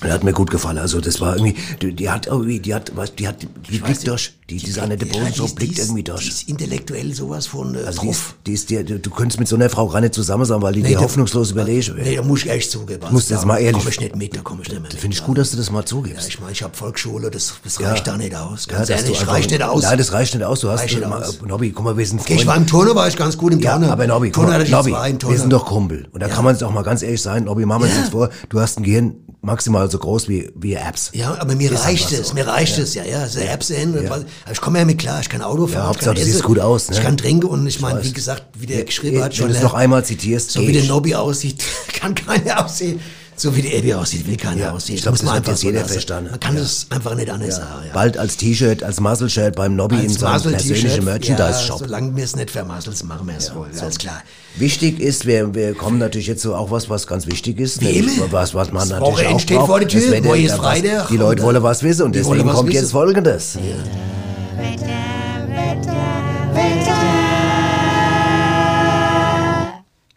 [0.03, 0.79] Der hat mir gut gefallen.
[0.79, 4.07] Also das war irgendwie, die, die hat irgendwie, die hat, weißt, die hat, die blickt
[4.07, 4.33] durch.
[4.49, 6.27] Die, diese Annette Ja, Bosen die ist- blickt die ist- irgendwie Die durch.
[6.29, 8.35] ist intellektuell sowas von äh, Also die ist, drauf.
[8.47, 10.83] die ist dir, du, könntest mit so einer Frau gar nicht zusammen sein, weil die
[10.83, 13.03] Nee, dir da- hoffnungslos überlegen Nee, da muss ich echt zugeben.
[13.03, 14.81] Also Musst du jetzt da mal ehrlich- Komm ich nicht mit, da komme ich nicht
[14.81, 14.99] mehr mit.
[14.99, 16.27] Finde ich gut, dass du das mal Ja, zugibst.
[16.29, 17.91] ich meine, ich habe Volksschule, das, das Ja.
[17.91, 18.67] reicht da nicht aus.
[18.69, 19.83] Ja, Ganz dass ehrlich, einfach- reicht nicht aus.
[19.83, 20.61] Nein, das reicht nicht aus.
[20.61, 21.43] Du hast.
[21.47, 22.67] Nobby, guck mal, wir sind Okay, ich war Freunde.
[22.67, 23.93] im Turner, war ich ganz gut im Ja, Turner.
[23.93, 26.09] aber Nobby, Turner ich Nobby, wir sind doch Kumpel.
[26.11, 27.45] Und da kann man es auch mal ganz ehrlich sein.
[27.45, 28.11] Nobby, machen wir uns Ja.
[28.11, 31.11] vor, du hast ein Gehirn maximal so groß wie, wie Apps.
[31.15, 32.35] Ja, aber mir Ist reicht es, so.
[32.35, 32.83] mir reicht Ja.
[32.83, 33.95] es, ja, ja, so Apps hin.
[34.09, 35.73] was- Ich komme ja mit klar, ich kann Auto fahren.
[35.77, 36.97] Ja, ich Hauptsache, kann du siehst gut aus, ne?
[36.97, 38.07] Ich kann trinken und ich meine, weiß.
[38.07, 39.49] wie gesagt, wie der Ja, geschrieben hat, wenn schon.
[39.49, 40.89] du es noch einmal zitierst, So wie der ich.
[40.89, 41.63] Nobby aussieht,
[41.99, 43.01] kann keiner aussehen.
[43.41, 44.97] So wie der Eddie aussieht, will keiner Ja, aussehen.
[44.97, 46.31] ich glaub, muss das man hat einfach jetzt so jeder verstanden.
[46.33, 46.63] Man kann Ja.
[46.63, 47.87] es einfach nicht anders sagen.
[47.87, 47.93] Ja.
[47.95, 51.79] Bald als T-Shirt, als Muscle-Shirt beim Nobby in Als seinem Muscle-T-Shirt, persönlichen ja, Merchandise-Shop.
[51.79, 54.21] solange wir es nicht vermasseln, machen wir es wohl, alles klar.
[54.57, 57.81] Wichtig ist, wir, wir kommen natürlich jetzt so auch was, was ganz wichtig ist.
[57.81, 58.31] Wie immer.
[58.31, 59.67] Was, was man Das natürlich Wochenende auch steht braucht.
[59.69, 62.47] vor der Tür, Das Wetter, ist Freitag Die Leute wollen was wissen und die deswegen
[62.47, 62.79] kommt wissen.
[62.83, 63.57] jetzt Folgendes.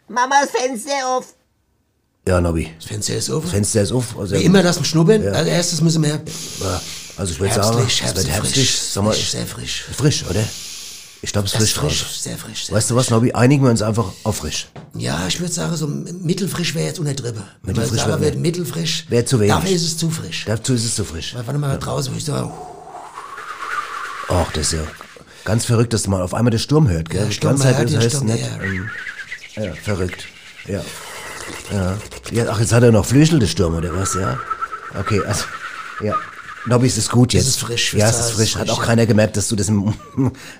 [0.08, 1.34] Mama, das Fenster auf.
[2.26, 2.70] Ja, Nobby.
[2.78, 3.42] Das Fenster ist offen.
[3.44, 4.18] Das Fenster ist auf.
[4.18, 5.22] Also, Wie immer das mit Schnubbeln.
[5.24, 5.32] Ja.
[5.32, 6.08] Als erstes müssen wir
[6.60, 6.80] Ja,
[7.16, 9.84] Also ich würde sagen, es wird herbstlich, frisch, Sag mal, frisch, sehr frisch.
[9.96, 10.42] Frisch, oder?
[11.20, 12.02] Ich glaube, es ist frisch.
[12.02, 13.32] frisch, sehr frisch, sehr Weißt du was, Nobby?
[13.32, 14.68] Einigen wir uns einfach auf frisch.
[14.94, 17.42] Ja, ich würde sagen, so mittelfrisch wäre jetzt untertrieben.
[17.62, 19.52] Mittelfrisch sagen wär- mittelfrisch, Wäre zu wenig.
[19.54, 20.44] dafür ist es zu frisch.
[20.46, 21.34] Dazu ist es zu frisch.
[21.34, 22.52] Weil, warte mal, draußen würde ich sagen,
[24.28, 24.78] Ach, das ist ja
[25.44, 27.20] ganz verrückt, dass man auf einmal den Sturm hört, gell?
[27.20, 28.40] Ja, Die Sturm, ganze man Zeit, das heißt Sturm, nicht.
[28.46, 28.62] ja.
[28.62, 28.90] ähm,
[29.56, 30.24] Ja, verrückt.
[30.66, 30.80] Ja.
[31.72, 31.96] Ja.
[32.30, 32.44] ja.
[32.50, 34.14] Ach, jetzt hat er noch Flügel, der Sturm, oder was?
[34.14, 34.38] Ja.
[34.98, 35.44] Okay, also,
[36.02, 36.14] ja.
[36.66, 37.46] Nobby, es ist gut Es jetzt.
[37.48, 38.56] ist frisch, Ja, es es ist frisch.
[38.56, 38.84] Hat auch ja.
[38.86, 39.92] keiner gemerkt, dass du das im...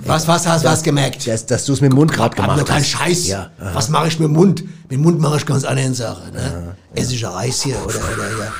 [0.00, 1.26] Was, was hast du was gemerkt?
[1.26, 2.88] Dass, dass du es mit dem Mund gerade Mach gemacht hast.
[2.88, 3.26] Scheiß.
[3.26, 3.50] Ja.
[3.58, 3.70] aha.
[3.74, 4.62] Was mache ich mit dem Mund?
[4.62, 6.32] Mit dem Mund mache ich ganz andere Sachen.
[6.34, 6.76] Ne?
[6.94, 8.52] Esse ich ein Eis hier oder, oder ja.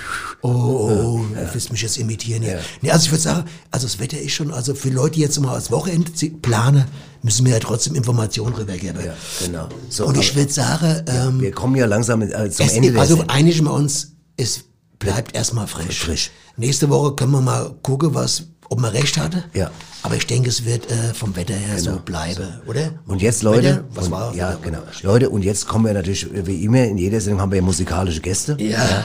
[0.47, 2.61] Oh, oh, oh, du willst mich jetzt imitieren hier.
[2.83, 5.41] Nee, also ich würde sagen, also das Wetter ist schon, also für Leute, die jetzt
[5.41, 6.11] mal als Wochenende
[6.43, 6.85] planen,
[7.23, 9.03] müssen wir ja trotzdem Informationen rübergeben.
[9.03, 9.69] Ja, genau.
[9.89, 13.25] So, Und ich würde sagen, ähm, Wir kommen ja langsam äh, zum es, Ende also
[13.29, 14.65] einigen wir uns, es
[14.99, 16.01] bleibt erstmal frisch.
[16.01, 16.31] Frisch.
[16.59, 19.45] Nächste Woche können wir mal gucken, was, ob man recht hatte.
[19.53, 19.71] Ja.
[20.03, 22.91] Aber ich denke, es wird äh, vom Wetter her so bleiben, oder?
[23.07, 24.81] Und jetzt, Leute, Wetter, was und, war ja, genau.
[25.03, 28.21] Leute, und jetzt kommen wir natürlich, wie immer, in jeder Sendung haben wir ja musikalische
[28.21, 28.55] Gäste.
[28.59, 29.05] Ja.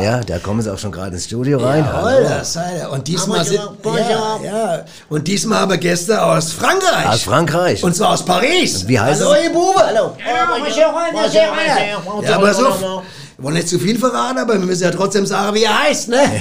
[0.00, 1.84] Ja, da kommen sie auch schon gerade ins Studio rein.
[1.84, 2.92] Jawohl, das sei er.
[2.92, 4.84] Und diesmal sind, ja, ja.
[5.08, 7.06] Und diesmal haben wir Gäste aus Frankreich.
[7.08, 7.82] Aus Frankreich.
[7.82, 8.86] Und zwar aus Paris.
[8.86, 9.44] Wie heißt Hallo, es?
[9.44, 9.80] ihr Bube.
[9.84, 10.16] Hallo.
[12.22, 12.64] Ja, aber so,
[13.40, 16.08] wir wollen nicht zu viel verraten, aber wir müssen ja trotzdem sagen, wie er heißt,
[16.08, 16.18] ne?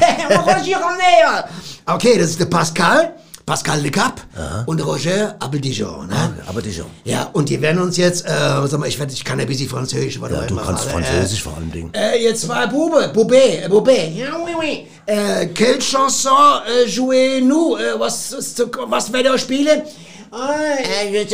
[1.95, 3.13] okay, das ist der Pascal,
[3.45, 4.21] Pascal Le Cap
[4.67, 6.33] und Roger Abeldijon, ne?
[6.63, 6.85] Die schon.
[7.03, 8.29] Ja, und die werden uns jetzt, äh,
[8.67, 11.41] sag mal, ich, werd, ich kann ein bisschen Französisch, warte Ja, du kannst gerade, Französisch
[11.41, 11.89] vor allem Dingen.
[11.93, 13.91] Äh, äh, jetzt mal Bube, Bube, Bube.
[14.15, 14.87] Ja, oui, oui.
[15.05, 16.31] Äh, quelle chanson
[16.67, 17.79] äh, jouez-nous?
[17.79, 19.81] Äh, was, ist- was werdet ihr spielen?
[20.31, 21.25] Äh, je,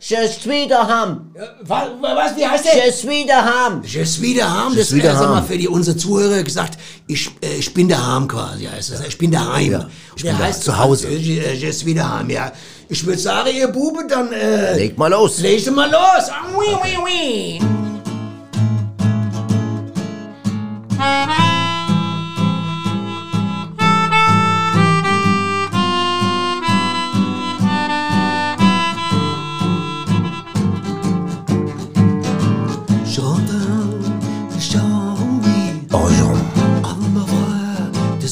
[0.00, 1.32] je, suis daheim.
[1.62, 2.86] Was, was, wie heißt der?
[2.86, 3.82] Je suis daheim.
[3.84, 7.56] Je suis daheim, Je das wäre, sag mal, für die, unsere Zuhörer gesagt, ich, äh,
[7.58, 9.00] ich bin daheim quasi, heißt das.
[9.06, 9.72] Ich bin daheim.
[9.72, 11.08] Ja, ich Der bin da, heißt zu Hause.
[11.08, 12.52] Je, je suis daheim, ja.
[12.90, 15.38] Ich würde sagen, ihr Bube, dann, äh, Leg mal los.
[15.38, 16.28] legt mal los.
[16.28, 17.60] Ah, Oui, oui, oui.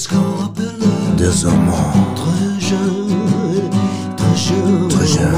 [0.07, 0.79] Qu'on appelle
[1.17, 1.73] désormais,
[2.15, 3.71] très jeune,
[4.17, 4.89] très jeune.
[4.89, 5.33] très jeune.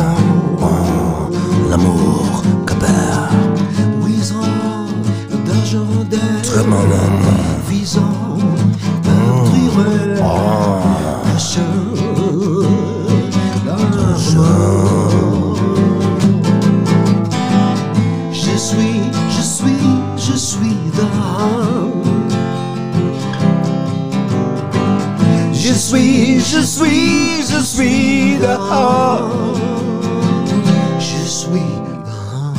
[0.61, 1.31] Oh,
[1.71, 3.31] l'amour que perd.
[5.47, 5.87] D'argent
[6.43, 6.85] Très maman.
[7.69, 8.20] visant
[26.41, 29.31] je suis, je suis dehors.
[30.99, 32.55] Je suis dehors.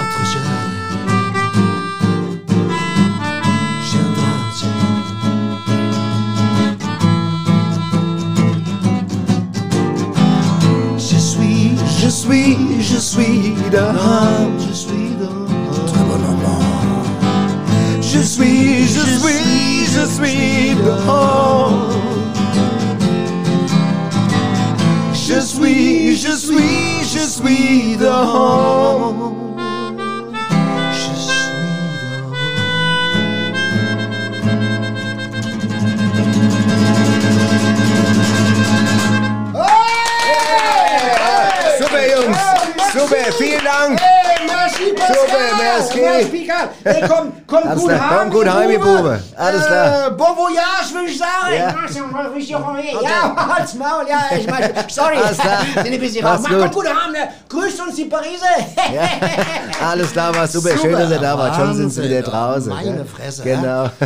[0.00, 0.72] Autre jeune.
[4.16, 4.64] Danse.
[10.98, 14.31] Je suis, je suis, je suis dehors.
[43.38, 44.00] Vielen Dank.
[44.00, 45.16] Hey, merci, Pascal.
[45.16, 45.98] Super, merci.
[46.84, 48.00] Hey, komm, komm Alles gut heim.
[48.18, 49.22] komm gut heim, ihr Bube.
[49.36, 50.06] Alles klar.
[50.06, 51.54] Äh, bon voyage, würde ich sagen.
[51.56, 53.02] Ja.
[53.02, 55.16] Ja, halt's Maul, ja, ich meine, sorry.
[55.16, 55.58] Alles klar.
[55.74, 56.40] Sind ein bisschen raus.
[56.42, 56.72] Mach, komm gut.
[56.72, 57.28] gut heim, ne?
[57.48, 58.46] Grüßt uns die Pariser.
[59.88, 60.70] Alles klar, war super.
[60.70, 60.98] Schön, Super.
[60.98, 61.56] dass ihr da wart.
[61.56, 62.68] Schon sind sie wieder draußen.
[62.68, 63.04] Meine?
[63.04, 63.88] Fresse, Genau.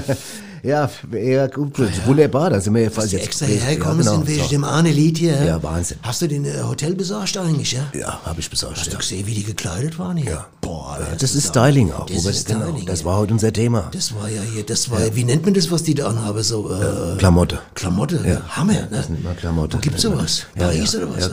[0.66, 2.50] Ja, ja, gut, wunderbar.
[2.50, 3.12] Da sind wir die jetzt.
[3.14, 4.48] extra hergekommen ja, genau, sind wegen so.
[4.48, 5.42] dem Arne Lied hier.
[5.44, 5.98] Ja, Wahnsinn.
[6.02, 7.84] Hast du den äh, Hotel besorgt eigentlich, ja?
[7.98, 8.76] Ja, habe ich besorgt.
[8.78, 8.92] Hast Ja.
[8.92, 10.30] du gesehen, wie die gekleidet waren hier?
[10.32, 10.46] Ja.
[10.60, 12.06] Boah, Ja, das ist Styling auch.
[12.06, 12.66] Das Robert, ist genau.
[12.66, 13.06] Styling, Das ja.
[13.06, 13.88] war heute unser Thema.
[13.92, 16.42] Das war ja hier, das war, wie nennt man das, was die da anhaben?
[16.42, 17.60] So, äh, Klamotte.
[17.74, 18.40] Klamotte, Ja.
[18.56, 18.88] Hammer, ne?
[18.90, 19.76] Das nennt man Klamotte.
[19.76, 20.46] Wo gibt's man- sowas?
[20.56, 21.20] Ja, Paris ja, oder was?
[21.26, 21.30] ja.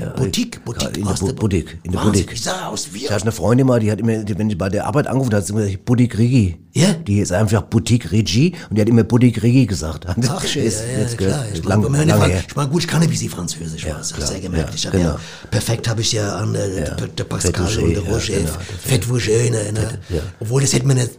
[0.00, 0.96] Ja, Boutique, ja, Boutique.
[0.98, 2.32] in der Boutique, in der Boutique.
[2.32, 3.04] Ich sah aus wie...
[3.04, 5.40] Ich hatte eine Freundin mal, die hat immer, wenn die bei der Arbeit angerufen hat,
[5.40, 6.56] hat sie gesagt, Boutique Rigi.
[6.74, 6.92] Ja?
[6.92, 10.04] Die ist einfach Boutique Boutique Regie und die hat immer Boutique Regie gesagt.
[10.28, 11.44] Ach, schön, Ist ja, ja, jetzt klar.
[11.52, 12.42] Ich lang- meine, lange Fran- her.
[12.46, 14.74] ich meine, gut, ich kann ein bisschen Französisch, ja, was, ja gemerkt.
[14.74, 15.04] ich genau.
[15.04, 15.20] ja,
[15.50, 18.52] perfekt habe ich ja an äh, der, der Pascal Fett und der Roger, ja, genau,
[18.82, 19.98] Fett Roger, ne, ne.
[20.40, 21.12] Obwohl, das hätte man nicht,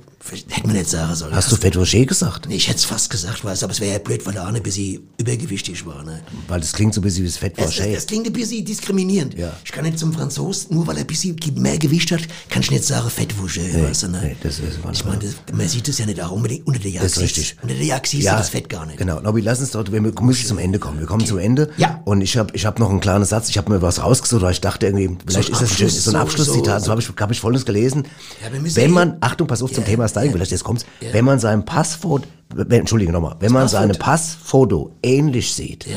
[0.50, 1.34] hätte man nicht sagen sollen.
[1.34, 2.48] Hast du Fett Roger gesagt?
[2.48, 4.58] Nee, ich hätte es fast gesagt, weißt, aber es wäre ja blöd, weil der Arne
[4.58, 6.04] ein bisschen übergewichtig war.
[6.04, 6.22] Ne?
[6.48, 9.38] Weil das klingt so ein bisschen wie das Fett es, es klingt ein bisschen diskriminierend.
[9.38, 9.54] Ja.
[9.64, 12.72] Ich kann nicht zum Franzos, nur weil er ein bisschen mehr Gewicht hat, kann ich
[12.72, 14.22] nicht sagen Fettwuschel, weißt du, ne?
[14.24, 16.92] nee, das ist ich meine, das- man sieht es ja nicht auch unbedingt unter der
[16.92, 17.06] Jagd.
[17.06, 17.56] Das ist richtig.
[17.62, 18.98] Unter der Jagd siehst du das Fett gar nicht.
[18.98, 21.00] Genau, Nobby, lass uns doch, wir müssen zum Ende kommen.
[21.00, 21.72] Wir kommen zum Ende.
[21.78, 22.02] Ja.
[22.06, 24.52] Und ich habe ich hab noch einen kleinen Satz, ich habe mir was rausgesucht, weil
[24.52, 27.10] ich dachte irgendwie, vielleicht ein ist das so ein so- Abschlusszitat, so- so, habe ich,
[27.10, 28.04] hab ich Folgendes gelesen.
[28.44, 31.40] Ja, wenn eh- man, Achtung, pass auf zum Thema Styling, vielleicht jetzt kommt's, wenn man
[31.40, 33.82] sein Passfoto, wenn, Entschuldige nochmal, wenn man Passfoto.
[33.82, 35.96] seine Passfoto ähnlich sieht, Ja.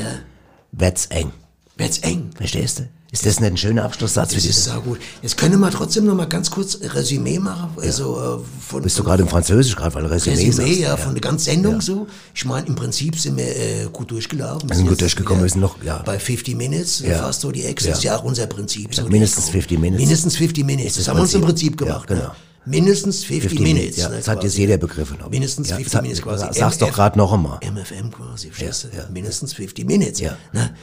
[0.72, 1.32] wird's eng.
[1.76, 2.30] Wird's eng.
[2.36, 2.88] Verstehst du?
[3.10, 4.98] Ist das nicht ein schöner Abschlusssatz Das ist sehr gut.
[5.20, 7.68] Jetzt können wir trotzdem noch mal ganz kurz ein Resümee machen.
[7.76, 10.80] Also, äh, von, Bist du gerade im Französisch gerade, weil Resümee, Resümee, sagst?
[10.80, 12.06] ja, von der ganzen Sendung so.
[12.34, 14.66] Ich meine, im Prinzip sind wir äh, gut durchgelaufen.
[14.66, 15.98] Wir sind gut durchgekommen, wir sind noch, ja.
[16.06, 17.18] Bei 50 Minutes, Ja.
[17.18, 17.84] fast so die Ex.
[17.84, 17.90] Ja.
[17.90, 18.94] Das ist ja auch unser Prinzip.
[18.94, 20.00] So mindestens die- 50 Minutes.
[20.00, 20.94] Mindestens 50 Minutes.
[20.94, 21.78] Das, das haben wir uns im Prinzip.
[21.82, 22.06] Ja, gemacht.
[22.08, 22.22] genau.
[22.22, 22.30] Ne?
[22.64, 23.96] Mindestens 50, 50 Minutes.
[23.96, 25.18] Ja, ne, das hat jetzt jeder begriffen.
[25.30, 26.46] Mindestens ja, 50 sag- Minutes quasi.
[26.52, 27.58] Sag's doch gerade noch einmal.
[27.62, 29.12] MFM quasi, verstehst Ja, du?
[29.12, 30.20] Mindestens 50 Minutes.
[30.20, 30.36] Ja.
[30.52, 30.74] Ne?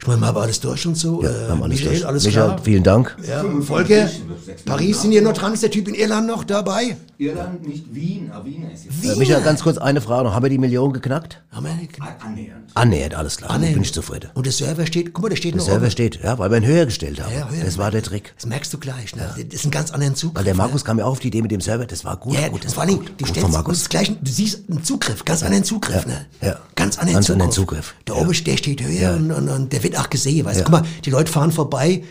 [0.00, 1.22] Ich meine, wir haben alles durch und so.
[1.22, 2.06] Ja, äh, haben alles Michael, durch.
[2.06, 2.60] alles Michael, klar?
[2.62, 3.16] vielen Dank.
[3.26, 4.10] Ja, Volker,
[4.66, 5.54] Paris sind hier noch dran.
[5.54, 6.96] Ist der Typ in Irland noch dabei?
[7.18, 10.34] Irland, nicht Wien, aber Wien ist jetzt Äh, Michael, ganz kurz eine Frage noch.
[10.34, 11.42] Haben wir die Million geknackt?
[11.52, 11.92] Haben wir nicht?
[12.00, 12.70] annähernd.
[12.74, 13.50] Annähernd, alles klar.
[13.50, 13.74] Annähernd.
[13.76, 14.30] Bin ich zufrieden.
[14.34, 15.90] Und der Server steht, guck mal, der steht Der noch Server oben.
[15.90, 17.32] steht, ja, weil wir ihn höher gestellt haben.
[17.32, 17.64] Ja, höher.
[17.64, 18.34] das war der Trick.
[18.36, 19.14] Das merkst du gleich.
[19.14, 19.22] Ne?
[19.36, 20.34] Das ist ein ganz anderer Zug.
[20.34, 22.34] Weil der Markus kam ja auch auf die Idee mit dem Server, das war gut.
[22.34, 23.12] Ja, gut, das war vor allem, gut.
[23.18, 23.88] du stellst Markus.
[23.88, 26.26] gleich, du siehst einen Zugriff, ganz anderen Zugriff, Ja, ne?
[26.40, 26.56] ja.
[26.74, 27.32] Ganz anderen Ganz Zugriff.
[27.42, 28.20] anderen Zugriff, Der ja.
[28.22, 29.14] oben, der steht höher Ja.
[29.14, 30.64] und, und, und der wird auch gesehen, weißt du?
[30.64, 32.02] Guck mal, die Leute fahren vorbei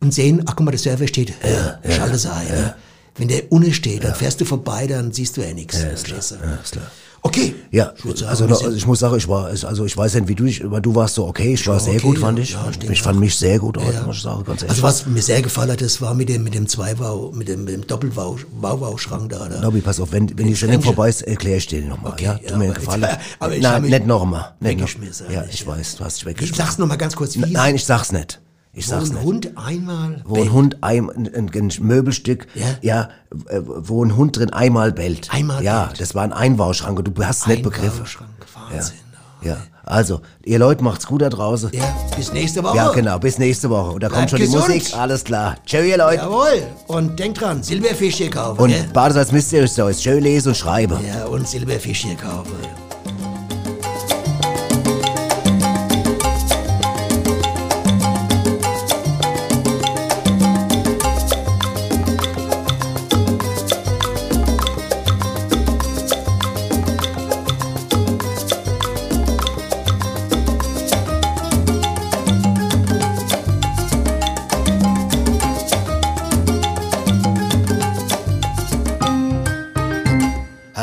[0.00, 1.78] und sehen, ach guck mal, der Server steht höher.
[1.84, 2.34] Ja, Schalte ja.
[2.54, 2.74] Ne?
[3.20, 5.80] Wenn der unten steht, dann fährst du vorbei, dann siehst du ja nichts.
[5.80, 6.20] Ja, ist klar.
[6.30, 6.34] du?
[6.46, 6.90] Ja, ist klar.
[7.22, 7.54] Okay.
[7.70, 10.34] Ja, Ich sagen, also, also ich muss sagen, ich war, also ich weiß nicht, wie
[10.34, 12.20] du dich, aber du warst so okay, ich war sehr okay, gut, ja.
[12.22, 12.52] fand ich.
[12.52, 13.20] Ja, ich ich fand auch.
[13.20, 14.02] mich sehr gut heute, Ja.
[14.04, 14.70] muss ich sagen, ganz ehrlich.
[14.70, 17.64] Also was mir sehr gefallen hat, das war mit dem, mit dem Zweibau, mit dem,
[17.64, 19.48] mit dem Doppelbau-Schrank da.
[19.50, 19.60] da.
[19.60, 22.12] Nobby, pass auf, wenn, wenn die Sendung vorbei ist, erkläre ich dir nochmal.
[22.12, 23.04] Okay, ja, ja, tu mir Gefallen.
[23.38, 24.54] aber ich Nein, nicht nochmal.
[24.60, 25.30] Nicht noch.
[25.30, 25.66] Ja, ich ja.
[25.66, 26.64] weiß, du hast dich Ich weggeschmissen.
[26.64, 28.40] sag's noch mal ganz kurz, wie Nein, ich sag's nicht.
[28.72, 29.24] Ich Wo sag's ein nicht.
[29.24, 32.66] Hund einmal Wo ein Hund ein, ein, ein, Möbelstück, Ja?
[32.82, 33.08] ja,
[33.48, 35.28] äh, wo ein Hund drin einmal bellt.
[35.32, 36.00] Einmal Ja, bellt.
[36.00, 37.90] das war ein Einbauschrank und du hast es nicht begriffen.
[37.92, 38.30] Einbauschrank,
[38.70, 38.96] Wahnsinn.
[39.42, 41.70] Ja, also, ihr Leute macht's gut da draußen.
[41.72, 41.82] Ja,
[42.14, 42.76] bis nächste Woche.
[42.76, 43.92] Ja, genau, bis nächste Woche.
[43.92, 44.68] Und da kommt Bleibt schon die gesund.
[44.68, 45.56] Musik, alles klar.
[45.66, 46.22] Ciao, ihr Leute.
[46.22, 46.62] Jawohl.
[46.86, 48.60] Und denkt dran, Silberfisch hier kaufen.
[48.60, 48.84] Und gell?
[48.92, 50.98] Badesalz müsst ihr euch so, schön lesen und schreiben.
[51.06, 52.52] Ja, und Silberfisch hier kaufen.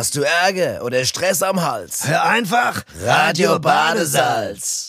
[0.08, 2.08] Hast du Ärger oder Stress am Hals?
[2.08, 4.87] Hör einfach Radio Badesalz.